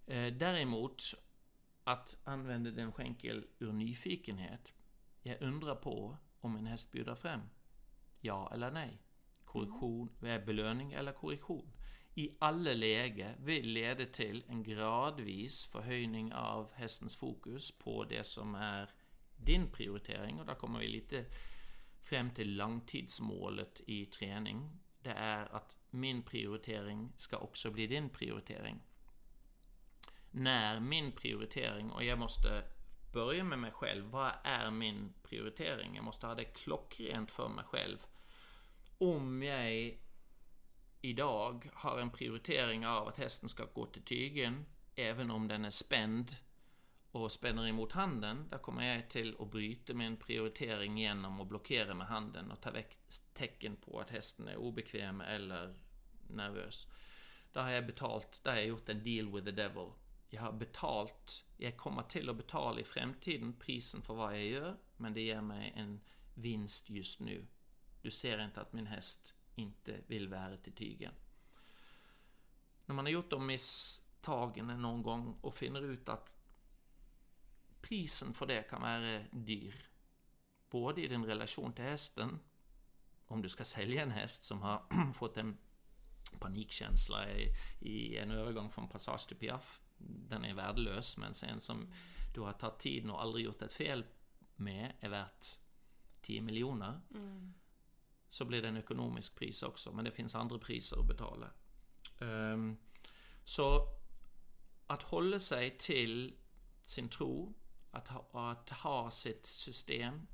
[0.06, 1.02] Eh, däremot,
[1.84, 4.74] att använda den skänkel ur nyfikenhet.
[5.22, 7.40] Jag undrar på om en häst bjuder fram.
[8.20, 9.02] Ja eller nej.
[9.44, 10.46] Korrektion, mm.
[10.46, 11.72] belöning eller korrektion.
[12.14, 18.54] I alla läge vill leda till en gradvis förhöjning av hästens fokus på det som
[18.54, 18.90] är
[19.36, 20.40] din prioritering.
[20.40, 21.24] Och där kommer vi lite
[22.00, 24.70] fram till långtidsmålet i träning.
[25.02, 28.80] Det är att min prioritering ska också bli din prioritering.
[30.30, 32.64] När min prioritering, och jag måste
[33.12, 34.04] börja med mig själv.
[34.04, 35.94] Vad är min prioritering?
[35.94, 37.98] Jag måste ha det klockrent för mig själv.
[38.98, 39.98] Om jag
[41.00, 45.70] idag har en prioritering av att hästen ska gå till tygen, även om den är
[45.70, 46.36] spänd
[47.12, 51.94] och spänner emot handen, där kommer jag till att bryta min prioritering genom att blockera
[51.94, 52.98] med handen och ta väck
[53.34, 55.74] tecken på att hästen är obekväm eller
[56.28, 56.88] nervös.
[57.52, 59.88] Där har jag betalt, där har jag gjort en deal with the devil.
[60.28, 64.76] Jag har betalt, jag kommer till att betala i framtiden prisen för vad jag gör,
[64.96, 66.00] men det ger mig en
[66.34, 67.46] vinst just nu.
[68.02, 71.12] Du ser inte att min häst inte vill vara till tygen.
[72.86, 76.41] När man har gjort de misstagen någon gång och finner ut att
[77.82, 79.88] prisen för det kan vara dyr.
[80.70, 82.38] Både i din relation till hästen,
[83.26, 84.82] om du ska sälja en häst som har
[85.14, 85.58] fått en
[86.38, 89.82] panikkänsla i, i, en övergång från Passage till Piaf.
[90.28, 91.92] Den är värdelös, men sen som
[92.34, 94.04] du har tagit tiden och aldrig gjort ett fel
[94.56, 95.46] med är värt
[96.22, 97.00] 10 miljoner.
[97.14, 97.54] Mm.
[98.28, 101.50] Så blir det en ekonomisk pris också, men det finns andra priser att betala.
[102.18, 102.76] Um,
[103.44, 103.88] så
[104.86, 106.36] att hålla sig till
[106.82, 107.54] sin tro
[107.92, 110.26] att ha, att ha sitt system.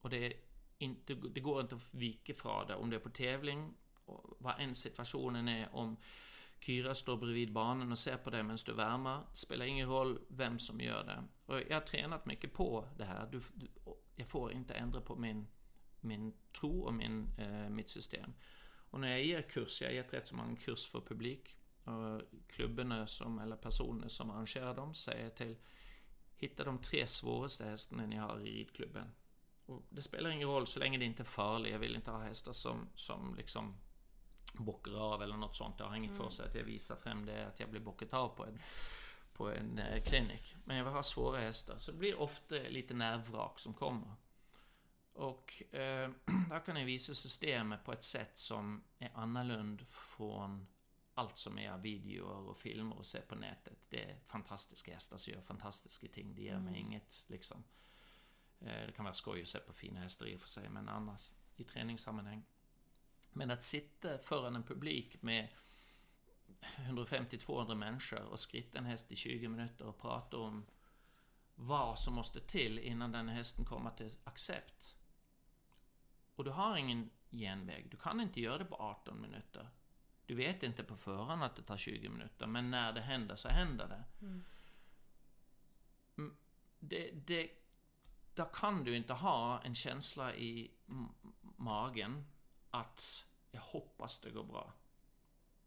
[0.00, 0.32] Och det,
[0.78, 2.74] inte, det går inte att vika från det.
[2.74, 3.74] Om det är på tävling,
[4.38, 5.96] vad än situationen är, om
[6.60, 10.58] Kyra står bredvid banan och ser på dig medan du värmer, spelar ingen roll vem
[10.58, 11.24] som gör det.
[11.46, 13.28] Och jag har tränat mycket på det här.
[13.32, 13.68] Du, du,
[14.16, 15.46] jag får inte ändra på min,
[16.00, 18.34] min tro och min, eh, mitt system.
[18.90, 22.22] Och när jag ger kurser, jag har gett rätt så många kurs för publik, och
[22.48, 25.56] klubbarna som, eller personer som arrangerar dem säger till
[26.42, 29.12] Hitta de tre svåraste hästarna ni har i ridklubben.
[29.66, 31.72] Och det spelar ingen roll så länge det inte är farligt.
[31.72, 33.74] Jag vill inte ha hästar som, som liksom
[34.52, 35.74] bockar av eller något sånt.
[35.78, 36.22] Jag har inget mm.
[36.22, 38.58] för sig att jag visar fram det, att jag blir bockat av på en,
[39.32, 40.56] på en eh, klinik.
[40.64, 41.78] Men jag vill ha svåra hästar.
[41.78, 44.14] Så det blir ofta lite nervvrak som kommer.
[45.12, 46.10] Och eh,
[46.48, 50.66] där kan jag visa systemet på ett sätt som är annorlunda från
[51.14, 53.78] allt som är videor och filmer och ser på nätet.
[53.88, 56.34] Det är fantastiska hästar som gör fantastiska ting.
[56.34, 56.86] Det ger mig mm.
[56.86, 57.64] inget liksom.
[58.60, 60.88] Eh, det kan vara skoj att se på fina hästar i och för sig, men
[60.88, 62.44] annars i träningssammanhang.
[63.32, 65.48] Men att sitta föran en publik med
[66.76, 70.66] 150-200 människor och skritta en häst i 20 minuter och prata om
[71.54, 74.96] vad som måste till innan den hästen kommer till accept.
[76.34, 77.90] Och du har ingen genväg.
[77.90, 79.68] Du kan inte göra det på 18 minuter.
[80.32, 83.48] Du vet inte på förhand att det tar 20 minuter, men när det händer så
[83.48, 84.26] händer det.
[84.26, 84.44] Mm.
[86.18, 86.36] mm
[86.78, 87.50] det, det
[88.34, 90.70] där kan du inte ha en känsla i
[91.56, 92.24] magen
[92.70, 94.72] att jag hoppas det går bra.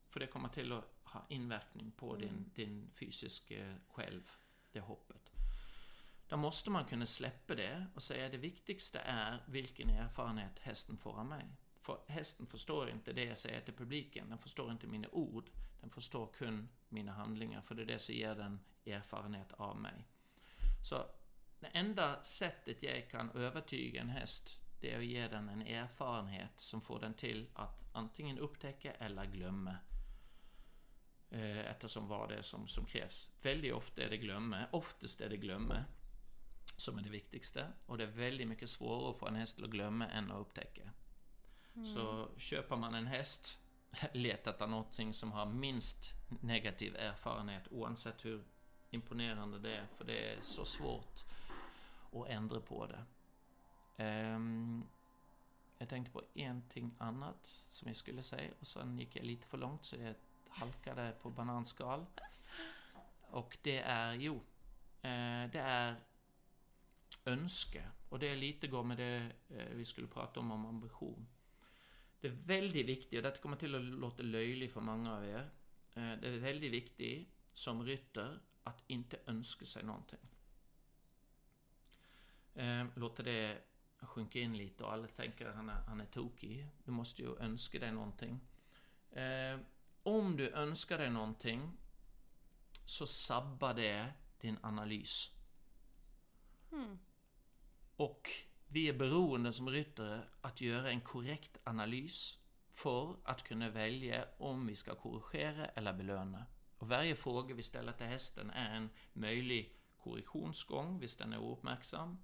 [0.10, 2.22] För det kommer till att ha inverkning på mm.
[2.22, 4.32] din, din fysiska själv,
[4.72, 5.32] det hoppet.
[6.28, 11.20] Då måste man kunna släppa det och säga det viktigaste är vilken erfarenhet hästen får
[11.20, 11.46] av mig.
[11.86, 14.30] För hästen förstår inte det jag säger till publiken.
[14.30, 15.50] Den förstår inte mina ord.
[15.82, 17.62] Den förstår kun mina handlingar.
[17.62, 20.08] För det är det som ger den erfarenhet av mig.
[20.90, 21.06] Så
[21.60, 26.60] det enda sättet jag kan övertyga en häst, det är att ge den en erfarenhet
[26.60, 29.78] som får den till att antingen upptäcka eller glömma.
[31.30, 33.32] Eh, eftersom vad det är som, som krävs.
[33.42, 34.66] Väldigt ofta är det glömma.
[34.72, 35.86] Oftast är det glömma
[36.78, 37.68] som är det viktigaste.
[37.86, 40.92] Och det är väldigt mycket svårare att få en häst att glömma än att upptäcka.
[41.84, 42.40] Så mm.
[42.40, 43.60] köper man en häst,
[44.12, 48.44] leta efter någonting som har minst negativ erfarenhet oavsett hur
[48.90, 51.24] imponerande det är, för det är så svårt
[52.12, 53.06] att ändra på det.
[54.04, 54.88] Um,
[55.78, 59.58] jag tänkte på en annat som jag skulle säga och sen gick jag lite för
[59.58, 60.16] långt så jag
[60.50, 62.06] halkade på bananskal.
[63.22, 64.36] Och det är, jo,
[65.02, 65.96] eh, det är
[67.26, 67.84] önske.
[68.10, 71.28] Och det är lite går med det eh, vi skulle prata om, om ambition.
[72.22, 75.50] Det är väldigt viktigt, och detta kommer till att låta löjligt för många av er.
[75.94, 80.20] Eh, det är väldigt viktigt som rytter att inte önska sig någonting.
[82.56, 83.62] Eh, låter det
[84.00, 86.68] sjunker in lite och alla tänker att han är, han är tokig.
[86.84, 88.40] Du måste ju önska dig någonting.
[89.12, 89.60] Eh,
[90.04, 91.72] om du önskar dig någonting
[92.86, 95.32] så sabbar det din analys.
[96.72, 97.00] Mm.
[97.96, 98.30] Och
[98.68, 102.40] vi är beroende som ryttare att göra en korrekt analys
[102.70, 106.46] för att kunna välja om vi ska korrigera eller belöna.
[106.78, 112.18] Och varje fråga vi ställer till hästen är en möjlig korrektionsgång, hvis den är ouppmärksam.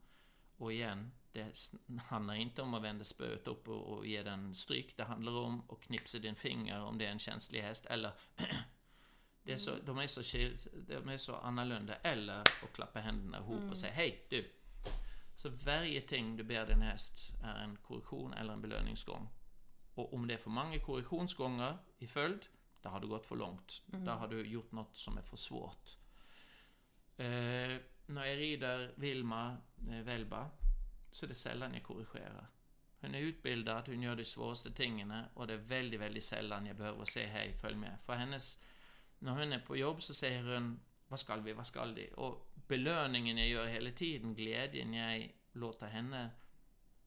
[0.57, 1.71] Och igen, det
[2.05, 4.97] handlar inte om att vända spöet upp och, och ge den stryk.
[4.97, 7.85] Det handlar om att knipsa din finger om det är en känslig häst.
[7.85, 8.11] Eller
[9.43, 10.21] det är så, de, är så,
[10.87, 11.95] de är så annorlunda.
[11.95, 13.69] Eller att klappa händerna ihop mm.
[13.69, 14.51] och säga Hej du!
[15.41, 19.29] Så varje ting du ber din häst är en korrektion eller en belöningsgång.
[19.93, 22.45] Och om det är för många korrektionsgånger i följd,
[22.81, 23.83] då har du gått för långt.
[23.93, 24.05] Mm.
[24.05, 25.97] Då har du gjort något som är för svårt.
[27.17, 29.57] Eh, när jag rider Vilma
[29.89, 30.49] eh, Velba
[31.11, 32.47] så är det sällan jag korrigerar.
[32.99, 36.75] Hon är utbildad, hon gör de svåraste tingen och det är väldigt, väldigt sällan jag
[36.75, 37.97] behöver säga hej, följ med.
[38.05, 38.59] För hennes,
[39.19, 40.79] när hon är på jobb så säger hon
[41.11, 42.07] vad ska vi, vad ska de?
[42.07, 46.29] Och belöningen jag gör hela tiden, glädjen jag låter henne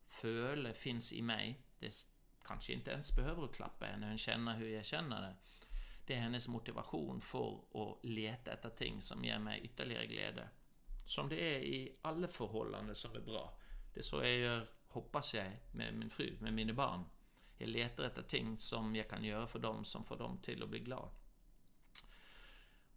[0.06, 1.60] föla finns i mig.
[1.78, 2.06] Det
[2.44, 5.36] kanske inte ens behöver klappa henne, hon känner hur jag känner det.
[6.06, 10.48] Det är hennes motivation för att leta efter ting som ger mig ytterligare glädje.
[11.06, 13.58] Som det är i alla förhållanden som är bra.
[13.94, 17.04] Det är så jag gör, hoppas jag, med min fru, med mina barn.
[17.58, 20.68] Jag letar efter ting som jag kan göra för dem som får dem till att
[20.68, 21.10] bli glada.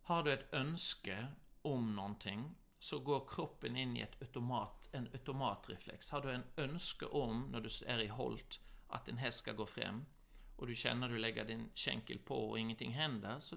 [0.02, 1.28] Har du ett önske
[1.74, 6.12] om någonting så går kroppen in i ett automat, en automatreflex.
[6.12, 9.66] Har du en önske om, när du är i holt, att en häst ska gå
[9.66, 10.06] fram
[10.56, 13.56] och du känner att du lägger din känkel på och ingenting händer, så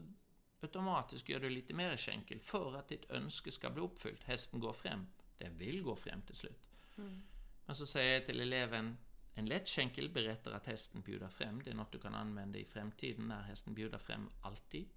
[0.61, 4.25] automatiskt gör du lite mer känkel för att ditt önske ska bli uppfyllt.
[4.25, 5.07] Hästen går fram.
[5.39, 6.69] Den vill gå fram till slut.
[6.99, 7.23] Mm.
[7.67, 8.97] Men så säger jag till eleven,
[9.35, 11.63] en lätt känkel berättar att hästen bjuder fram.
[11.63, 14.89] Det är något du kan använda i framtiden när hästen bjuder fram alltid.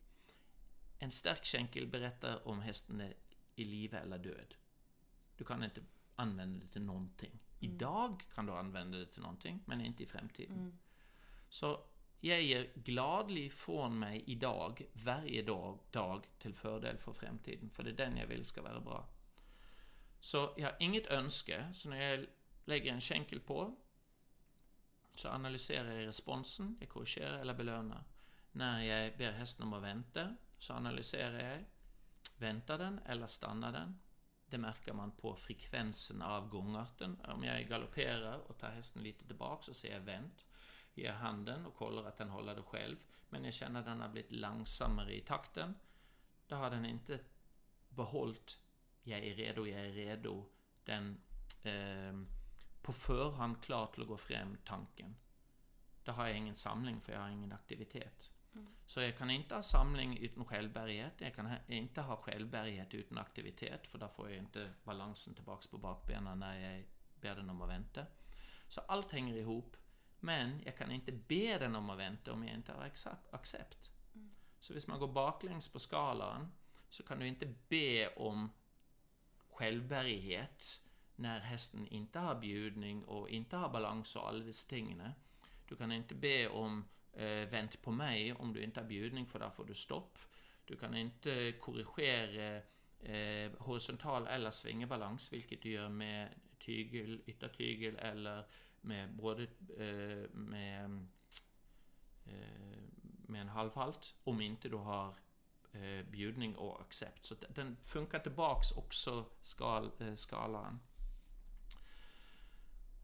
[1.04, 3.14] En stark känkel berättar om hästen är
[3.56, 4.56] i liv eller död.
[5.38, 5.82] Du kan inte
[6.16, 7.30] använda det till någonting.
[7.32, 7.42] Mm.
[7.60, 10.58] Idag kan du använda det till någonting, men inte i framtiden.
[10.58, 10.80] Mm.
[11.50, 11.86] Så
[12.20, 17.70] jag ger gladlig från mig idag, varje dag, dag till fördel för framtiden.
[17.70, 19.10] För det är den jag vill ska vara bra.
[20.20, 22.26] Så jag har inget önske, så när jag
[22.66, 23.76] lägger en känkel på
[25.14, 28.04] så analyserar jag responsen, jag korrigerar eller belönar.
[28.52, 31.64] När jag ber hästen om att vänta så analyserar jag,
[32.38, 34.00] väntar den eller stannar den?
[34.46, 37.22] Det märker man på frekvensen av gångarten.
[37.28, 40.46] Om jag galopperar och tar hästen lite tillbaka så ser jag vänt
[40.94, 42.98] ger handen och kollar att den håller det själv.
[43.30, 45.76] Men jag känner att den har blivit långsammare i takten.
[46.48, 47.20] Då har den inte
[47.90, 48.60] behållit
[49.04, 50.50] jag är redo, jag är redo.
[50.84, 51.22] Den
[51.64, 52.14] eh,
[52.82, 55.16] på förhand klar till att gå fram tanken.
[56.04, 58.32] Då har jag ingen samling för jag har ingen aktivitet.
[58.54, 58.68] Mm.
[58.86, 61.14] Så jag kan inte ha samling utan självbärighet.
[61.18, 65.78] Jag kan inte ha självbärighet utan aktivitet för då får jag inte balansen tillbaks på
[65.78, 66.86] bakbenen när jag
[67.22, 68.06] ber den om att vänta.
[68.68, 69.78] Så allt hänger ihop.
[70.20, 72.92] Men jag kan inte be den om att vänta om jag inte har
[73.32, 73.92] accept.
[74.16, 74.32] Mm.
[74.60, 76.52] Så om man går baklänges på skalan
[76.90, 78.50] så kan du inte be om
[79.50, 80.82] självbärighet
[81.16, 85.02] när hästen inte har bjudning och inte har balans och alla dessa ting.
[85.68, 89.40] Du kan inte be om eh, vänt på mig om du inte har bjudning för
[89.40, 90.18] då får du stopp.
[90.66, 92.62] Du kan inte korrigera
[93.00, 98.46] eh, horisontal eller svingebalans, vilket du gör med tygel, yttertygel eller
[98.82, 99.44] med både
[99.78, 101.08] eh, med,
[102.26, 102.84] eh,
[103.28, 105.16] med en halvhalt, om inte du har
[105.72, 107.26] eh, bjudning och accept.
[107.26, 110.80] Så den funkar tillbaks också skal, eh, skalan.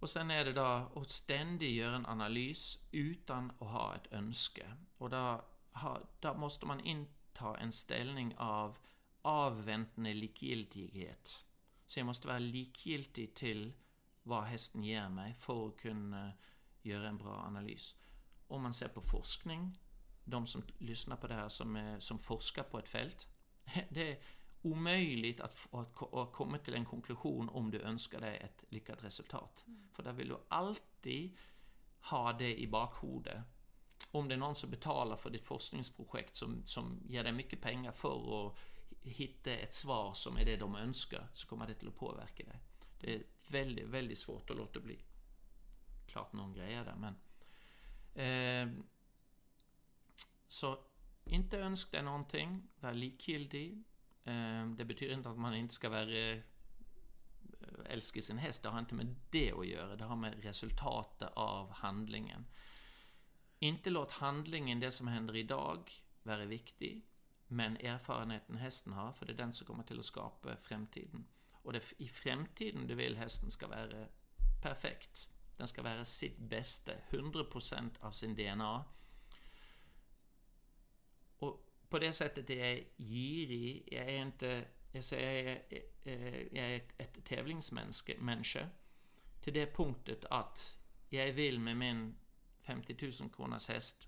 [0.09, 4.77] Och sen är det då att ständigt göra en analys utan att ha ett önske.
[4.97, 5.45] Och då
[6.19, 8.77] där måste man inta en ställning av
[9.21, 11.45] avväntande likgiltighet.
[11.85, 13.73] Så jag måste vara likgiltig till
[14.23, 16.31] vad hästen ger mig för att kunna
[16.81, 17.95] göra en bra analys.
[18.47, 19.79] Om man ser på forskning,
[20.23, 23.27] de som lyssnar på det här som, är, som forskar på ett fält,
[23.89, 24.19] det är
[24.61, 25.73] omöjligt att,
[26.13, 29.63] att, komma till en konklusion om du önskar dig ett lyckat resultat.
[29.67, 29.89] Mm.
[29.93, 31.37] För där vill du alltid
[32.01, 33.43] ha det i bakhuvudet.
[34.11, 37.91] Om det är någon som betalar för ditt forskningsprojekt som, som ger dig mycket pengar
[37.91, 38.55] för att
[39.01, 42.59] hitta ett svar som är det de önskar, så kommer det till att påverka dig.
[42.99, 44.99] Det är väldigt, väldigt svårt att låta bli.
[46.07, 47.15] Klart någon grejer där, men...
[48.15, 48.83] Eh,
[50.47, 50.79] så
[51.25, 53.83] inte önska dig någonting, var likgiltig.
[54.29, 56.11] Ehm, det betyder inte att man inte ska vara...
[56.11, 56.39] Eh,
[57.85, 59.95] älska sin häst, det har inte med det att göra.
[59.95, 62.45] Det har med resultatet av handlingen.
[63.59, 65.91] Inte låt handlingen, det som händer idag,
[66.23, 67.05] vara viktig.
[67.47, 71.25] Men erfarenheten hästen har, för det är den som kommer till att skapa framtiden.
[71.51, 74.07] Och det är i framtiden du vill hästen ska vara
[74.63, 75.31] perfekt.
[75.57, 78.85] Den ska vara sitt bästa, 100% av sin DNA.
[81.89, 83.89] På det sättet är jag girig.
[83.91, 84.65] Jag är inte...
[84.91, 88.69] Jag säger jag är, eh, jag är ett tävlingsmänniska.
[89.41, 90.79] Till det punktet att
[91.09, 92.15] jag vill med min
[92.61, 94.07] 50 000 kronors häst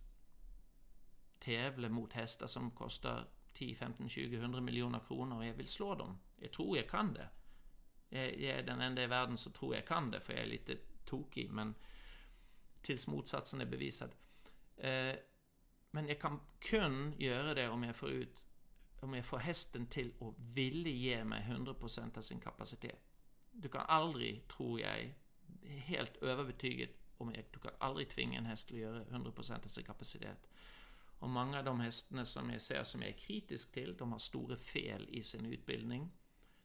[1.40, 5.96] tävla mot hästar som kostar 10, 15, 20, 100 miljoner kronor och jag vill slå
[5.96, 6.20] dem.
[6.38, 7.30] Jag tror jag kan det.
[8.10, 10.48] Jag, jag är den enda i världen som tror jag kan det, för jag är
[10.48, 11.76] lite tokig, men
[12.82, 14.12] tills motsatsen är bevisad.
[14.78, 15.16] Eh,
[15.92, 18.42] men jag kan kun göra det om jag får ut
[19.02, 23.00] om jag får hästen till att vilja ge mig 100% av sin kapacitet.
[23.52, 25.14] Du kan aldrig, tror jag,
[25.68, 29.84] helt överbetyget om jag, du kan aldrig tvinga en häst att göra 100% av sin
[29.84, 30.50] kapacitet.
[31.20, 34.20] Och många av de hästarna som jag ser som jag är kritisk till, de har
[34.20, 36.12] stora fel i sin utbildning.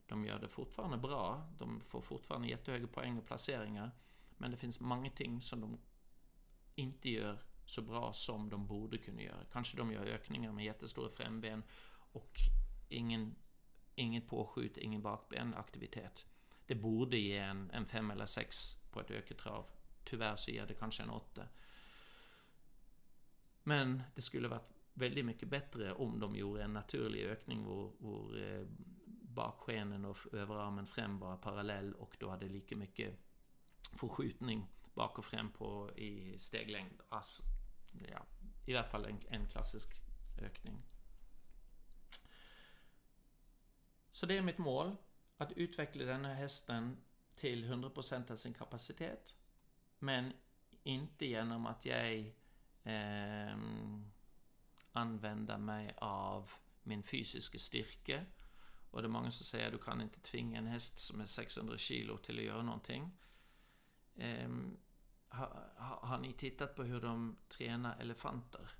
[0.06, 3.90] De gör det fortfarande bra, de får fortfarande jättehöga poäng och placeringar.
[4.36, 5.78] Men det finns många ting som de
[6.74, 9.44] inte gör så bra som de borde kunna göra.
[9.52, 11.62] Kanske de gör ökningar med jättestora framben
[12.12, 12.32] och
[12.88, 13.34] ingen,
[13.94, 16.26] ingen påskjut, ingen bakbenaktivitet.
[16.66, 19.66] Det borde ge en, en fem eller sex på ett öketrav.
[20.04, 21.42] Tyvärr så ger det kanske en åtta.
[23.62, 28.42] Men det skulle varit väldigt mycket bättre om de gjorde en naturlig ökning hvor, hvor
[28.42, 28.66] eh,
[29.22, 33.18] bakskenen och överarmen fram var parallell och då hade lika mycket
[33.92, 37.00] förskjutning bak och fram på i steglängd.
[37.08, 37.42] Alltså,
[38.10, 38.26] ja,
[38.66, 40.02] I alla fall en, en klassisk
[40.38, 40.82] ökning.
[44.12, 44.96] Så det är mitt mål.
[45.36, 46.96] Att utveckla den här hästen
[47.34, 49.34] till 100% av sin kapacitet.
[49.98, 50.32] Men
[50.82, 52.18] inte genom att jag
[52.84, 53.56] eh,
[54.92, 56.50] använder mig av
[56.82, 58.24] min fysiska styrka.
[58.90, 61.26] Och det är många som säger att du kan inte tvinga en häst som är
[61.26, 63.10] 600 kilo till att göra någonting.
[64.16, 64.48] Eh,
[65.36, 68.70] har, har ni tittat på hur de tränar elefanter?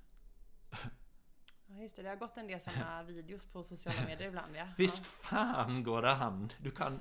[1.67, 2.01] Ja, just det.
[2.01, 4.67] Det har gått en del sådana videos på sociala medier ibland, ja.
[4.77, 6.53] Visst fan går det hand!
[6.57, 6.99] Du kan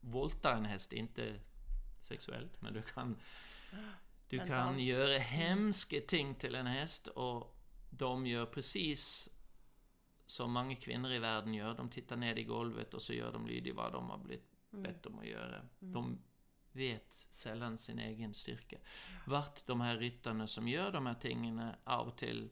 [0.00, 1.40] volta en häst, inte
[2.00, 3.16] sexuellt, men du kan
[4.28, 4.58] du Mentalt.
[4.58, 5.22] kan göra mm.
[5.22, 7.56] hemska ting till en häst och
[7.90, 9.28] de gör precis
[10.26, 11.74] som många kvinnor i världen gör.
[11.74, 14.82] De tittar ner i golvet och så gör de lydigt vad de har blivit mm.
[14.82, 15.56] bett om att göra.
[15.56, 15.92] Mm.
[15.92, 16.18] De
[16.78, 18.78] vet sällan sin egen styrka.
[19.26, 22.50] Vart de här ryttarna som gör de här tingen av och till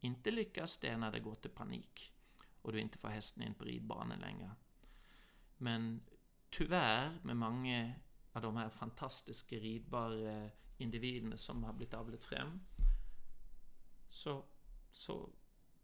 [0.00, 2.12] inte lyckas, det är när det går till panik.
[2.62, 4.50] Och du inte får hästen in på ridbanan längre.
[5.56, 6.00] Men
[6.50, 7.94] tyvärr, med många
[8.32, 12.60] av de här fantastiska ridbara individerna som har blivit avlat fram,
[14.08, 14.44] så,
[14.90, 15.30] så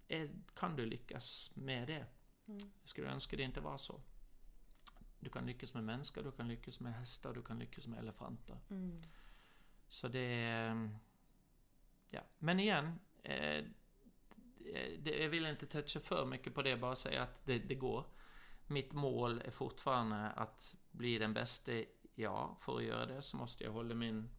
[0.08, 2.06] är, kan du lyckas med det.
[2.46, 2.70] Mm.
[2.80, 4.00] Jag skulle önska det inte var så.
[5.20, 8.58] Du kan lyckas med människor, du kan lyckas med hästar, du kan lyckas med elefanter.
[8.70, 9.02] Mm.
[9.88, 10.90] Så det är...
[12.10, 13.00] Ja, men igen.
[13.22, 13.64] Eh,
[14.98, 18.04] det, jag vill inte toucha för mycket på det, bara säga att det, det går.
[18.66, 21.72] Mitt mål är fortfarande att bli den bästa.
[22.14, 24.30] Ja, för att göra det så måste jag hålla min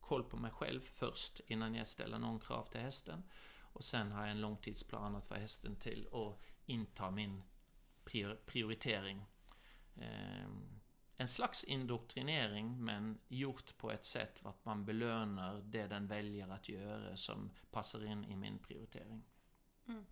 [0.00, 3.22] koll på mig själv först innan jag ställer någon krav till hästen.
[3.60, 7.42] Och sen har jag en långtidsplan att få hästen till att inta min
[8.46, 9.24] prioritering.
[10.00, 10.80] Ehm,
[11.16, 16.68] en slags indoktrinering men gjort på ett sätt att man belönar det den väljer att
[16.68, 19.24] göra som passar in i min prioritering.
[19.88, 20.06] Mm.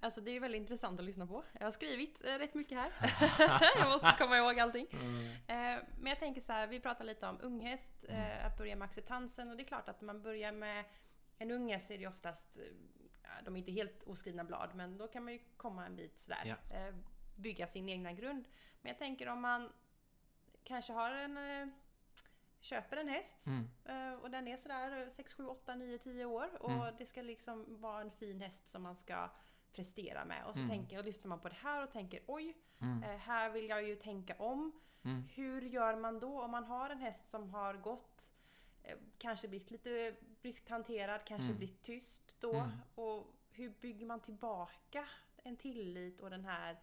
[0.00, 1.44] Alltså det är väldigt intressant att lyssna på.
[1.52, 2.92] Jag har skrivit eh, rätt mycket här.
[3.78, 4.86] jag måste komma ihåg allting.
[4.92, 5.26] Mm.
[5.26, 8.20] Eh, men jag tänker så här, vi pratar lite om unghäst, mm.
[8.20, 10.84] eh, att börja med acceptansen och det är klart att man börjar med
[11.38, 12.58] en unghäst så är det oftast,
[13.44, 16.42] de är inte helt oskrivna blad, men då kan man ju komma en bit sådär.
[16.44, 16.56] Ja.
[17.36, 18.44] Bygga sin egna grund.
[18.82, 19.72] Men jag tänker om man
[20.64, 21.68] kanske har en eh,
[22.60, 23.68] köper en häst mm.
[23.84, 26.94] Eh, och den är sådär 6, 7, 8, 9, 10 år och mm.
[26.98, 29.30] det ska liksom vara en fin häst som man ska
[29.72, 30.44] prestera med.
[30.46, 30.70] Och så mm.
[30.70, 33.02] tänker, och lyssnar man på det här och tänker oj, mm.
[33.02, 34.72] eh, här vill jag ju tänka om.
[35.04, 35.28] Mm.
[35.34, 38.32] Hur gör man då om man har en häst som har gått,
[39.18, 41.58] kanske blivit lite bryskt hanterad, kanske mm.
[41.58, 42.70] blivit tyst då.
[42.94, 46.76] Och hur bygger man tillbaka en tillit och den här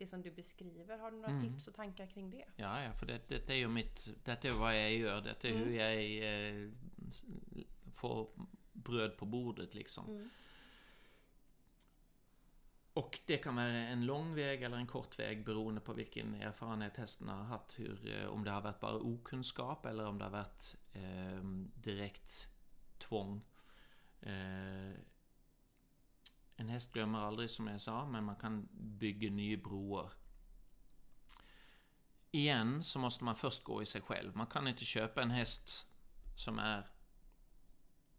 [0.00, 0.98] det som du beskriver.
[0.98, 1.52] Har du några mm.
[1.52, 2.44] tips och tankar kring det?
[2.56, 4.08] Ja, ja för det, det, är ju mitt...
[4.24, 5.20] Det är vad jag gör.
[5.20, 5.94] Det är hur jag
[6.64, 6.70] eh,
[7.92, 8.28] får
[8.72, 10.30] bröd på bordet liksom.
[12.92, 16.96] och det kan vara en lång väg eller en kort väg beroende på vilken erfarenhet
[16.96, 17.78] hästen har haft.
[17.78, 21.44] Hur, eh, om det har varit bara okunskap eller om det har varit eh,
[21.74, 22.48] direkt
[22.98, 23.40] tvång.
[24.20, 24.92] Eh,
[26.60, 30.12] en häst glömmer aldrig som jag sa, men man kan bygga nya broar.
[32.30, 34.36] Igen så måste man först gå i sig själv.
[34.36, 35.88] Man kan inte köpa en häst
[36.36, 36.86] som är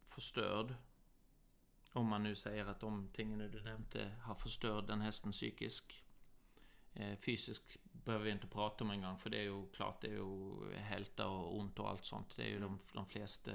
[0.06, 0.76] förstörd.
[1.94, 6.04] Om man nu säger att de tingen du nämnde har förstört den hästen psykisk.
[6.94, 10.08] Eh, fysisk behöver vi inte prata om en gång för det är ju klart, det
[10.08, 12.36] är ju hälta och ont och allt sånt.
[12.36, 13.52] Det är ju de, de flesta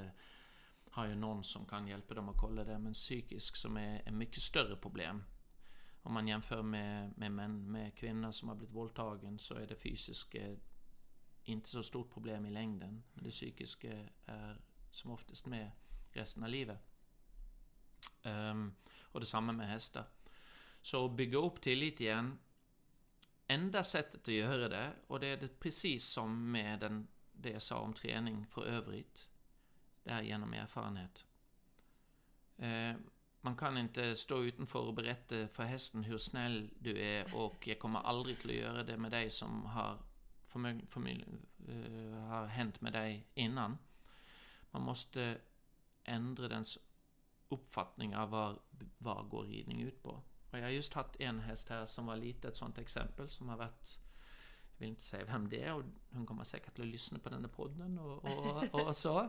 [0.97, 2.78] har ju någon som kan hjälpa dem att kolla det.
[2.78, 5.22] Men psykisk som är ett mycket större problem.
[6.03, 9.76] Om man jämför med, med män, med kvinnor som har blivit våldtagen så är det
[9.76, 10.57] fysiska eh,
[11.44, 13.03] inte så stort problem i längden.
[13.14, 15.70] Men det psykiska är som oftast med
[16.12, 16.78] resten av livet.
[18.22, 20.05] Um, och detsamma med hästar.
[20.80, 22.38] Så bygga upp tillit igen.
[23.47, 27.62] Enda sättet att göra det, och det är det precis som med den, det jag
[27.62, 29.28] sa om träning för övrigt,
[30.07, 31.25] det är genom erfarenhet.
[32.57, 32.95] Eh,
[33.41, 37.79] man kan inte stå utanför och berätta för hästen hur snäll du är och jag
[37.79, 39.99] kommer aldrig till att göra det med dig som har,
[40.57, 43.79] uh, har hänt med dig innan.
[44.71, 45.39] Man måste
[46.05, 46.79] ändra dens
[47.49, 48.59] uppfattning av vad,
[48.99, 50.23] vad går ridning ut på.
[50.51, 53.49] Och jag har just haft en häst här som var lite ett sånt exempel som
[53.49, 53.99] har varit
[54.77, 57.45] jag vill inte säga vem det är och hon kommer säkert att lyssna på den
[57.45, 59.20] här podden och, och, och så.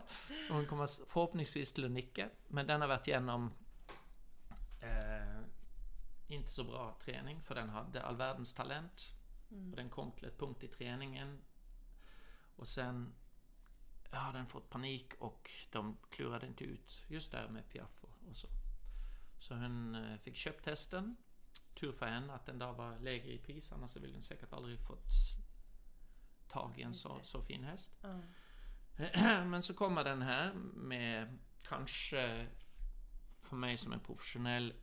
[0.50, 2.30] Och hon kommer förhoppningsvis till att nicka.
[2.48, 3.52] Men den har varit igenom
[4.82, 5.42] eh,
[6.28, 9.14] inte så bra träning för den hade all världens talent.
[9.52, 9.70] Mm.
[9.70, 11.42] Och den kom till ett punkt i träningen.
[12.56, 13.14] Och sen
[14.12, 18.48] ja, den fått panik och de klurade inte ut just där med Piaf och så.
[19.40, 21.16] Så hon eh, fick köpt hästen.
[21.80, 24.54] Tur för henne att den där var lägre i pris, annars så ville den säkert
[24.54, 25.12] aldrig fått
[26.48, 27.98] tag i en så, så fin häst.
[28.04, 28.22] Mm.
[29.50, 32.48] Men så kommer den här med kanske
[33.42, 34.74] för mig som en professionell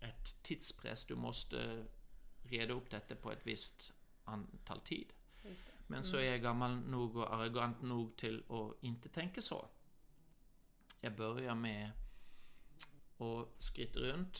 [0.00, 1.04] ett tidspress.
[1.04, 1.86] Du måste
[2.42, 3.92] reda upp detta på ett visst
[4.24, 5.12] antal tid.
[5.86, 6.28] Men så mm.
[6.28, 9.68] är jag gammal nog och arrogant nog till att inte tänka så.
[11.00, 11.90] Jag börjar med
[13.18, 14.38] att skritta runt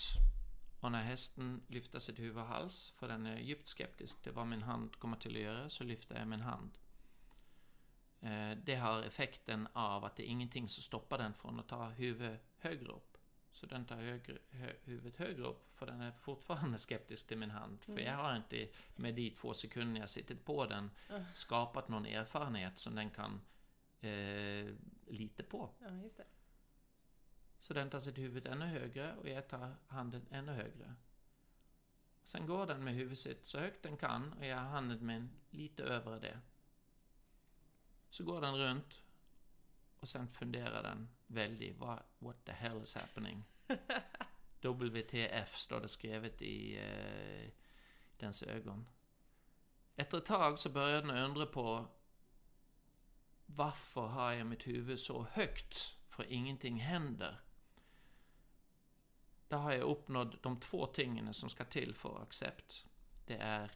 [0.81, 4.47] och när hästen lyfter sitt huvud och hals, för den är djupt skeptisk till vad
[4.47, 6.79] min hand kommer till att göra, så lyfter jag min hand.
[8.21, 11.89] Eh, det har effekten av att det är ingenting som stoppar den från att ta
[11.89, 13.17] huvudet högre upp.
[13.53, 17.51] Så den tar högre, hö, huvudet högre upp, för den är fortfarande skeptisk till min
[17.51, 17.79] hand.
[17.87, 17.97] Mm.
[17.97, 21.25] För jag har inte med de två sekunder jag suttit på den mm.
[21.35, 23.41] skapat någon erfarenhet som den kan
[24.01, 24.75] eh,
[25.07, 25.71] lita på.
[25.79, 25.89] Ja.
[27.61, 30.95] Så den tar sitt huvud ännu högre och jag tar handen ännu högre.
[32.25, 35.83] Sen går den med huvudet så högt den kan och jag har handen min lite
[35.83, 36.41] över det.
[38.11, 39.03] Så går den runt
[40.01, 43.45] och sen funderar den väldigt, vad, what the hell is happening?
[44.61, 47.51] WTF står det skrivet i eh,
[48.17, 48.89] dens ögon.
[49.97, 51.89] Efter ett tag så började den undra på
[53.47, 55.97] varför har jag mitt huvud så högt?
[56.09, 57.41] För ingenting händer.
[59.51, 62.87] Där har jag uppnått de två tingen som ska till för accept.
[63.27, 63.71] Det är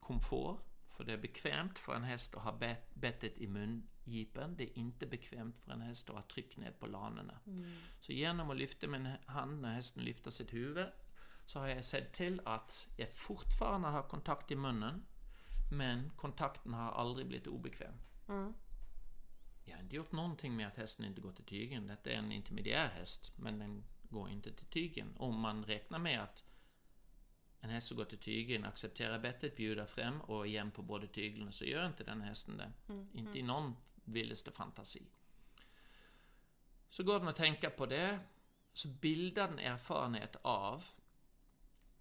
[0.00, 2.58] komfort, för det är bekvämt för en häst att ha
[2.94, 4.56] bettet i mungipen.
[4.56, 7.40] Det är inte bekvämt för en häst att ha tryck ned på lanerna.
[7.46, 7.76] Mm.
[8.00, 10.88] Så genom att lyfta min hand när hästen lyfter sitt huvud
[11.46, 15.04] så har jag sett till att jag fortfarande har kontakt i munnen
[15.72, 17.94] men kontakten har aldrig blivit obekväm.
[18.28, 18.54] Mm.
[19.64, 21.86] Jag har inte gjort någonting med att hästen inte går till tygen.
[21.86, 25.14] Detta är en intermediär häst, men den går inte till tygen.
[25.16, 26.44] Om man räknar med att
[27.60, 31.06] en häst som går till tygen accepterar bettet, bjuder fram och är jämn på båda
[31.06, 32.72] tyglarna så gör inte den hästen det.
[32.88, 33.36] Mm, inte mm.
[33.36, 35.02] i någon vildaste fantasi.
[36.88, 38.20] Så går den att tänka på det,
[38.72, 40.84] så bildar den erfarenhet av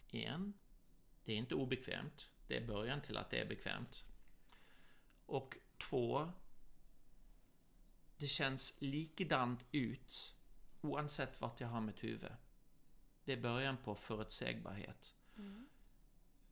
[0.08, 0.54] en,
[1.26, 4.04] det är inte obekvämt, det är början till att det är bekvämt.
[5.26, 6.32] Och två,
[8.18, 10.36] det känns likadant ut
[10.82, 12.32] oavsett vart jag har mitt huvud.
[13.26, 15.16] Det är början på förutsägbarhet.
[15.38, 15.68] Mm.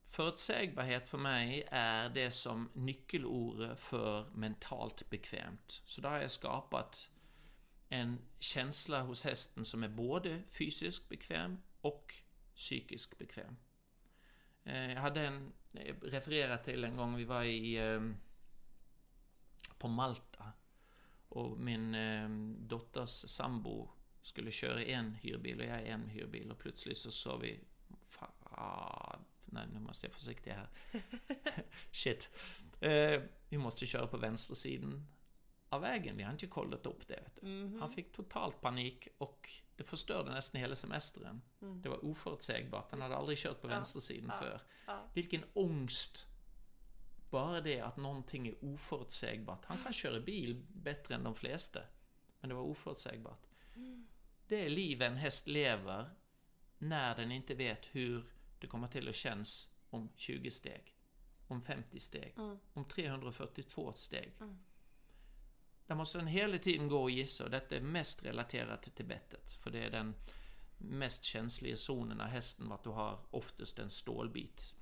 [0.05, 5.81] Förutsägbarhet för mig är det som nyckelord för mentalt bekvämt.
[5.85, 7.09] Så där har jag skapat
[7.89, 12.15] en känsla hos hästen som är både fysiskt bekväm och
[12.55, 13.57] psykiskt bekväm.
[14.63, 15.53] Eh, jag hade en,
[16.01, 18.17] refererat till en gång vi var i ehm,
[19.77, 20.51] på Malta
[21.29, 23.89] och min ehm, dotters sambo
[24.27, 27.59] skulle köra en hyrbil och jag en hyrbil och plötsligt så sa vi
[28.43, 29.15] ah,
[29.45, 30.69] nej nu måste jag vara försiktig här.
[31.91, 32.29] Shit.
[32.79, 35.07] Eh, vi måste köra på vänstersidan
[35.69, 36.17] av vägen.
[36.17, 37.41] Vi har inte kollat upp det.
[37.41, 37.79] Mhm.
[37.81, 41.41] Han fick totalt panik och det förstörde nästan hela semestern.
[41.61, 41.81] Mm.
[41.81, 42.91] Det var oförutsägbart.
[42.91, 44.61] Han hade aldrig kört på Ja, vänstersidan ja, för.
[44.87, 45.09] Ja.
[45.13, 46.25] Vilken ångest!
[47.29, 49.65] Bara det att någonting är oförutsägbart.
[49.65, 51.79] Han kan köra bil bättre än de flesta.
[52.39, 53.47] Men det var oförutsägbart.
[54.47, 56.09] Det är liv en häst lever
[56.77, 58.23] när den inte vet hur
[58.59, 60.95] det kommer till att kännas om 20 steg.
[61.47, 62.33] Om 50 steg.
[62.37, 62.59] Mm.
[62.73, 64.33] Om 342 steg.
[64.39, 64.57] Mm.
[65.87, 69.53] Där måste den hela tiden gå och gissa och detta är mest relaterat till bettet.
[69.53, 70.15] För det är den
[70.77, 74.75] mest känsliga zonen av hästen vart du har oftast en stålbit.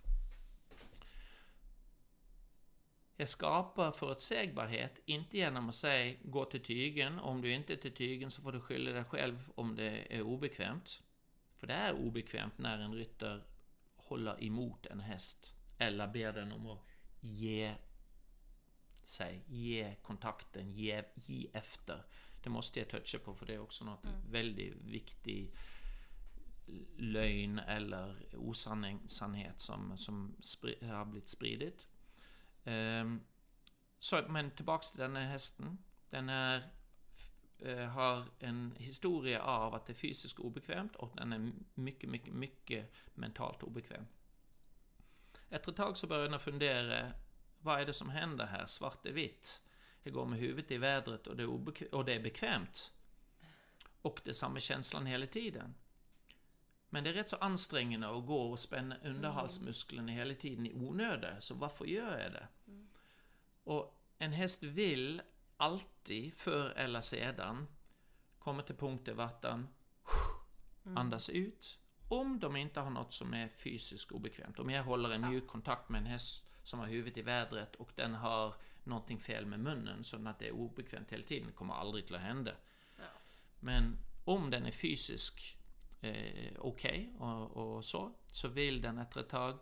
[3.18, 7.20] Jag skapar förutsägbarhet, inte genom att säga gå till tygen.
[7.20, 10.22] Om du inte är till tygen så får du skylla dig själv om det är
[10.22, 11.02] obekvämt.
[11.56, 13.42] För det är obekvämt när en ryttare
[13.96, 15.54] håller emot en häst.
[15.78, 16.86] Eller ber den om att
[17.20, 17.74] ge
[19.04, 22.06] sig, ge kontakten, ge, ge efter.
[22.44, 25.56] Det måste jag toucha på för det är också något väldigt viktigt
[26.98, 30.36] lögn eller osannhet som, som
[30.82, 31.88] har blivit spridit.
[32.66, 33.22] Ehm,
[34.00, 35.78] så, men tillbaks till den här hästen.
[36.10, 36.70] Den är,
[37.60, 42.34] eh, har en historia av att det är fysiskt obekvämt och den är mycket, mycket,
[42.34, 44.06] mycket mentalt obekväm.
[45.50, 47.12] Efter ett tag så började jag fundera,
[47.60, 48.66] vad är det som händer här?
[48.66, 49.64] Svart är vitt.
[50.04, 52.92] Jag går med huvudet i vädret och det är, och det är bekvämt.
[54.02, 55.74] Och det är samma känslan hela tiden.
[56.96, 61.42] Men det är rätt så ansträngande att gå och spänna underhalsmusklerna hela tiden i onödan,
[61.42, 62.48] så varför gör jag det?
[63.64, 65.22] Och en häst vill
[65.58, 67.68] alltid, förr eller sedan,
[68.40, 69.68] komma till punkter vart den
[70.96, 71.80] andas ut.
[72.10, 74.60] Om de inte har något som är fysiskt obekvämt.
[74.60, 77.92] Om jag håller en mjuk kontakt med en häst som har huvudet i vädret och
[77.96, 82.06] den har någonting fel med munnen så att det är obekvämt hela tiden, kommer aldrig
[82.06, 82.52] till att hända.
[83.60, 85.58] Men om den är fysisk
[86.06, 89.60] eh, okej och, och så, så vill den efter ett tag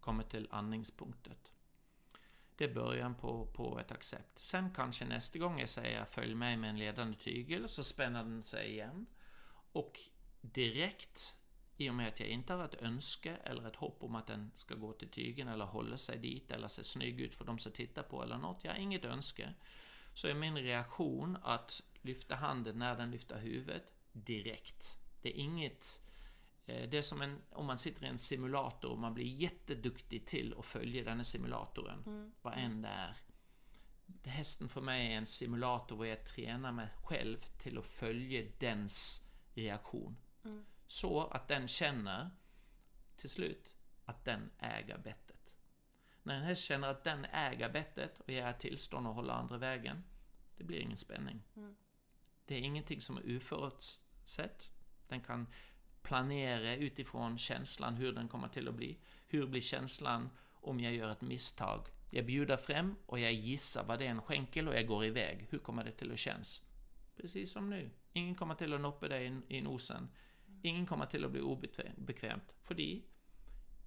[0.00, 1.52] komma till andningspunktet.
[2.56, 4.38] Det är början på, på ett accept.
[4.38, 8.42] Sen kanske nästa gång jag säger följ med med en ledande tygel så spänner den
[8.42, 9.06] sig igen.
[9.72, 10.00] Och
[10.40, 11.34] direkt,
[11.76, 14.50] i och med att jag inte har ett önske eller ett hopp om att den
[14.54, 17.72] ska gå till tygen eller hålla sig dit eller se snygg ut för de som
[17.72, 18.64] tittar på eller något.
[18.64, 19.54] Jag har inget önske.
[20.14, 23.82] Så är min reaktion att lyfta handen när den lyfter huvudet
[24.12, 25.01] direkt.
[25.22, 26.02] Det är inget...
[26.66, 30.26] eh, Det är som en, om man sitter i en simulator och man blir jätteduktig
[30.26, 32.32] till att följa den här simulatorn.
[32.42, 33.16] Vad än det är.
[34.24, 39.22] Hästen för mig är en simulator där jag tränar mig själv till att följa dens
[39.54, 40.16] reaktion.
[40.86, 42.30] Så att den känner
[43.16, 45.56] till slut att den äger bettet.
[46.22, 50.04] När en häst känner att den äger bettet och ger tillstånd att hålla andra vägen,
[50.56, 51.42] det blir ingen spänning.
[52.44, 54.71] Det är ingenting som är oförutsett.
[55.12, 55.46] Den kan
[56.02, 58.98] planera utifrån känslan hur den kommer till att bli.
[59.26, 61.86] Hur blir känslan om jag gör ett misstag?
[62.10, 65.46] Jag bjuder fram och jag gissar vad det är en skänkel och jag går iväg.
[65.50, 66.62] Hur kommer det till att kännas?
[67.16, 67.90] Precis som nu.
[68.12, 70.08] Ingen kommer till att noppa dig i- nosen.
[70.62, 72.54] Ingen kommer till att bli obekvämt.
[72.62, 72.76] För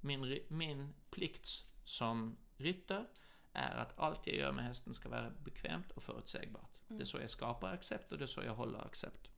[0.02, 1.48] min, min plikt
[1.84, 3.06] som rytter
[3.54, 6.78] är att allt jag gör med hästen ska vara bekvämt och förutsägbart.
[6.88, 9.30] Det är så jag skapar accept och det är så jag håller accept.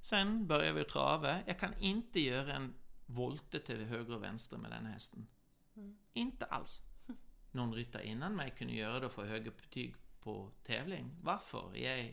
[0.00, 1.38] Sen börjar vi trava.
[1.46, 2.74] Jag kan inte göra en
[3.06, 5.26] volte till höger och vänster med den hästen.
[6.12, 6.80] Inte alls.
[7.50, 11.10] Någon ryttare innan mig kunde göra det och få högre betyg på tävling.
[11.22, 11.70] Varför?
[11.74, 12.04] Jag är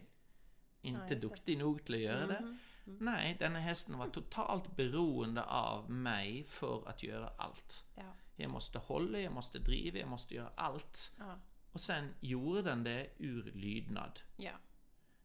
[0.86, 1.16] Ja, inte det.
[1.16, 2.42] duktig nog till att göra det.
[2.42, 2.98] Mhm.
[3.02, 7.86] Nej, den här hästen var totalt beroende av mig för att göra allt.
[7.96, 8.16] Ja.
[8.36, 11.14] Jag måste hålla, jag måste driva, jag måste göra allt.
[11.20, 11.40] Ja.
[11.72, 14.20] Och sen gjorde den det ur lydnad.
[14.38, 14.52] Ja.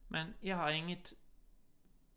[0.08, 1.12] Men jag har inget...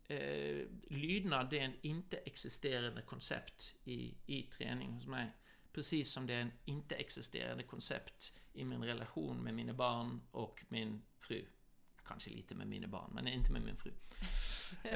[0.08, 5.32] Eh, lydnad är en inte existerande koncept i, i träning hos mig.
[5.72, 10.64] Precis som det är en inte existerande koncept i min relation med mina barn och
[10.68, 11.44] min fru.
[12.04, 13.92] Kanske lite med mina barn, men inte med min fru.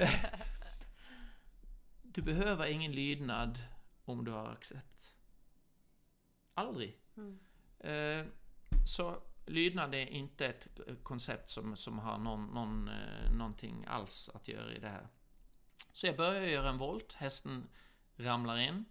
[2.02, 3.59] du behöver ingen lydnad
[4.04, 5.14] om du har accept.
[6.54, 6.98] Aldrig.
[7.16, 7.38] Mm.
[7.78, 8.26] Eh,
[8.86, 14.49] så lydnad är inte ett koncept som, som har någon, någon, eh, någonting alls att
[14.49, 15.09] göra i det här.
[15.92, 17.68] Så jag börjar göra en volt, hästen
[18.16, 18.84] ramlar in.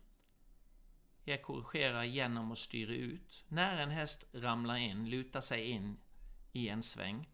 [1.23, 3.43] Jag korrigerar genom att styra ut.
[3.47, 5.97] När en häst ramlar in, lutar sig in
[6.51, 7.29] i en sväng,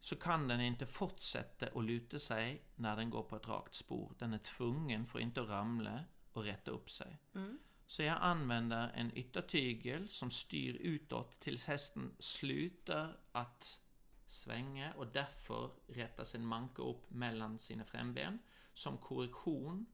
[0.00, 4.14] så kan den inte fortsätta att luta sig när den går på ett rakt spår.
[4.18, 7.18] Den är tvungen, för inte att ramla, och rätta upp sig.
[7.34, 7.58] Mm.
[7.92, 13.80] Så jag använder en yttertygel som styr utåt tills hästen slutar att
[14.26, 18.38] svänga och därför rättar sin manke upp mellan sina främben
[18.74, 19.86] som korrektion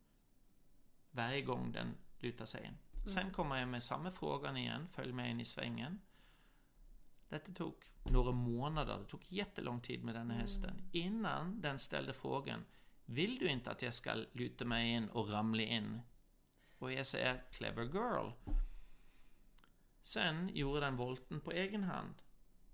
[1.10, 3.04] varje gång den lutar sig in.
[3.08, 6.00] Sen kommer jag med samma frågan igen, följ med in i svängen.
[7.28, 10.88] Detta tog några månader, det tog jättelång tid med den här hästen.
[10.92, 12.64] Innan den ställde frågan,
[13.04, 16.00] vill du inte att jag ska luta mig in och ramla in?
[16.78, 18.30] Och jag säger, clever girl.
[20.02, 22.14] Sen gjorde den volten på egen hand.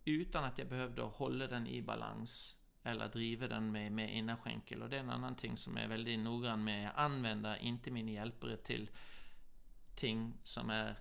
[0.05, 2.59] Utan att jag behövde hålla den i balans.
[2.83, 4.83] Eller driva den med, med innerskänkel.
[4.83, 6.85] Och det är en annan ting som jag är väldigt noggrann med.
[6.85, 8.91] Jag använder inte mina hjälpare till
[9.95, 10.99] ting som är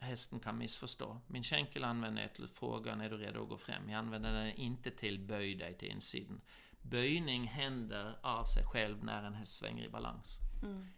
[0.00, 1.20] hästen kan missförstå.
[1.26, 3.90] Min skänkel använder jag till frågan är du redo att gå fram?
[3.90, 6.40] Jag använder den inte till böj dig till insidan.
[6.80, 10.38] Böjning händer av sig själv när en häst svänger i balans.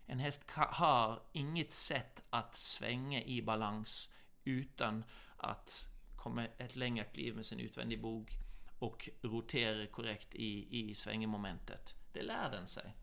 [0.07, 4.12] En häst har inget sätt att svänga i balans
[4.45, 5.05] utan
[5.37, 8.31] att komma ett längre kliv med sin utvändiga bog
[8.79, 11.95] och rotera korrekt i, i svängemomentet.
[12.12, 12.95] Det lär den sig.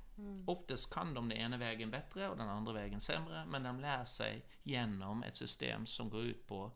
[0.48, 4.06] Oftast kan de den ena vägen bättre och den andra vägen sämre, men de lär
[4.06, 6.72] sig genom ett system som går ut på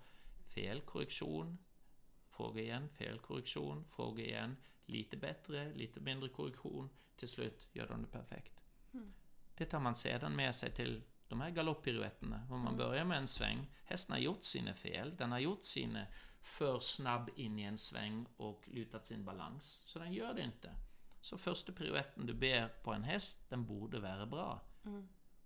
[0.55, 1.57] felkorrektion,
[2.29, 8.07] fråga igen, felkorrektion, fråga igen, lite bättre, lite mindre korrektion, till slut gör de det
[8.07, 8.61] perfekt.
[9.57, 12.47] Det tar man sedan med sig till de här galopppiruetterna.
[12.51, 16.05] Om man börjar med en sväng, hästen har gjort sina fel, den har gjort sina
[16.41, 19.65] för snabb in i en sväng och lutat sin balans.
[19.85, 20.71] Så den gör det inte.
[21.21, 24.61] Så första piruetten du ber på en häst, den borde vara bra.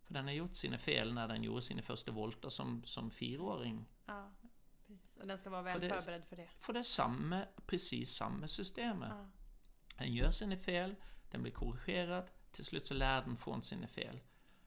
[0.04, 3.86] För den har gjort sina fel när den gjorde sina första volter som, som fyraåring.
[4.06, 4.32] Ja,
[4.88, 5.18] precis.
[5.18, 6.48] Och den ska vara väl För det- förberedd för det.
[6.60, 9.02] För det är samma, precis samma system.
[9.02, 9.30] Ja.
[9.98, 10.96] Den gör sina fel,
[11.32, 12.30] den blir korrigerad,
[12.60, 14.20] till slut så lär den från sina fel.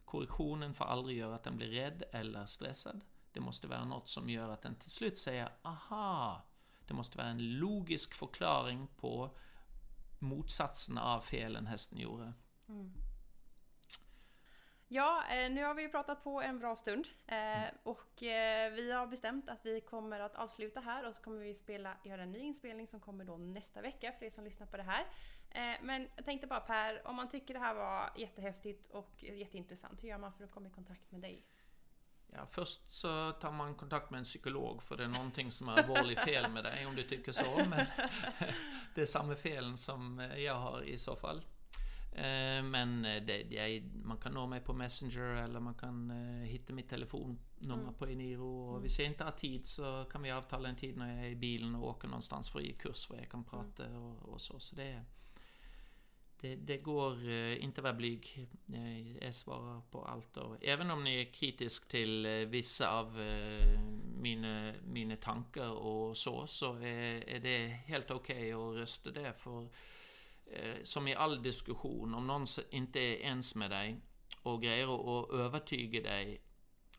[0.05, 3.01] Korrektionen får aldrig göra att den blir rädd eller stressad.
[3.33, 6.43] Det måste vara något som gör att den till slut säger aha.
[6.87, 9.31] Det måste vara en logisk förklaring på
[10.19, 12.33] motsatsen av felen hästen gjorde.
[14.89, 19.07] Ja, eh, nu har vi pratat på en bra stund eh, och eh, vi har
[19.07, 22.39] bestämt att vi kommer att avsluta här och så kommer vi spela, göra en ny
[22.39, 25.07] inspelning som kommer då nästa vecka för er som lyssnar på det här.
[25.55, 30.03] Eh, Men jag tänkte bara Per, om man tycker det här var jättehäftigt och jätteintressant,
[30.03, 31.47] hur gör man för att komma i kontakt med dig?
[32.35, 35.73] Ja, först så tar man kontakt med en psykolog för det är någonting som är
[35.73, 37.65] allvarligt fel med dig om du tycker så.
[37.71, 37.87] Men
[38.95, 41.43] det är samma fel som jag har i så fall.
[42.13, 46.73] Eh, Men det, är, man kan nå mig på Messenger eller man kan eh, hitta
[46.73, 47.95] mitt telefonnummer Mm.
[47.95, 48.75] på Eniro.
[48.75, 51.31] Och Hvis jag inte har tid så kan vi avtala en tid när jag är
[51.31, 54.41] i bilen och åker någonstans för att ge kurs där jag kan prata och, och
[54.41, 54.59] så.
[54.61, 55.05] Så det är,
[56.43, 58.49] det, det går eh, inte vara blyg.
[58.75, 60.37] Eh, Jag svarar på allt.
[60.37, 63.17] Och även om ni är kritisk till eh, vissa av
[64.19, 69.33] mina, mina tankar och så, så är, är det helt okej att rösta det.
[69.33, 69.69] För
[70.83, 74.01] som i all diskussion, om någon inte är ens med dig
[74.43, 76.41] och grejer att övertyga dig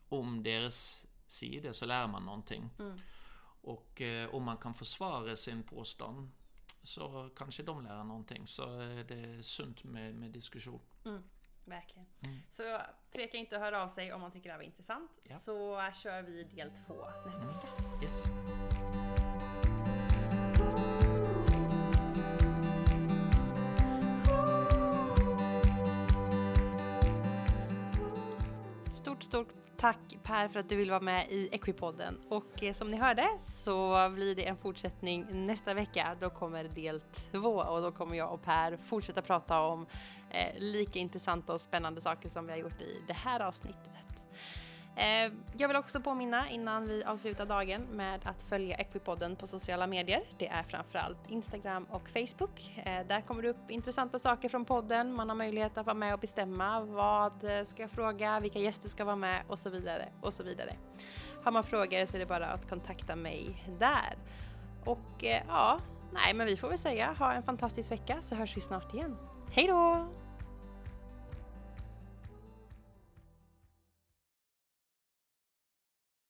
[0.08, 2.70] om deras sida så lär man någonting.
[2.78, 3.00] Mm.
[3.62, 6.30] Och eh, om man kan försvara sin påstånd
[6.84, 8.46] så kanske de lär någonting.
[8.46, 8.66] Så
[9.08, 10.80] det är sunt med, med diskussion.
[11.64, 12.06] Verkligen.
[12.26, 12.38] Mm.
[12.50, 12.80] Så
[13.12, 15.10] tveka inte att höra av sig om man tycker det här var intressant.
[15.22, 15.38] Ja.
[15.38, 17.68] Så kör vi del två nästa vecka.
[18.02, 18.22] Yes.
[28.94, 32.20] Stort, stort tack Per för att du vill vara med i Equipodden.
[32.28, 36.16] Och eh, som ni hörde så blir det en fortsättning nästa vecka.
[36.20, 39.86] Då kommer del två och då kommer jag och Per fortsätta prata om
[40.30, 44.03] eh, lika intressanta och spännande saker som vi har gjort i det här avsnittet.
[44.96, 49.86] Eh, jag vill också påminna innan vi avslutar dagen med att följa Equipodden på sociala
[49.86, 50.22] medier.
[50.38, 52.82] Det är framförallt Instagram och Facebook.
[52.84, 55.14] Eh, där kommer det upp intressanta saker från podden.
[55.14, 58.88] Man har möjlighet att vara med och bestämma vad eh, ska jag fråga, vilka gäster
[58.88, 60.74] ska vara med och så vidare och så vidare.
[61.44, 64.16] Har man frågor så är det bara att kontakta mig där.
[64.84, 65.78] Och ja,
[66.12, 69.16] nej men vi får väl säga ha en fantastisk vecka så hörs vi snart igen.
[69.52, 70.08] Hej då!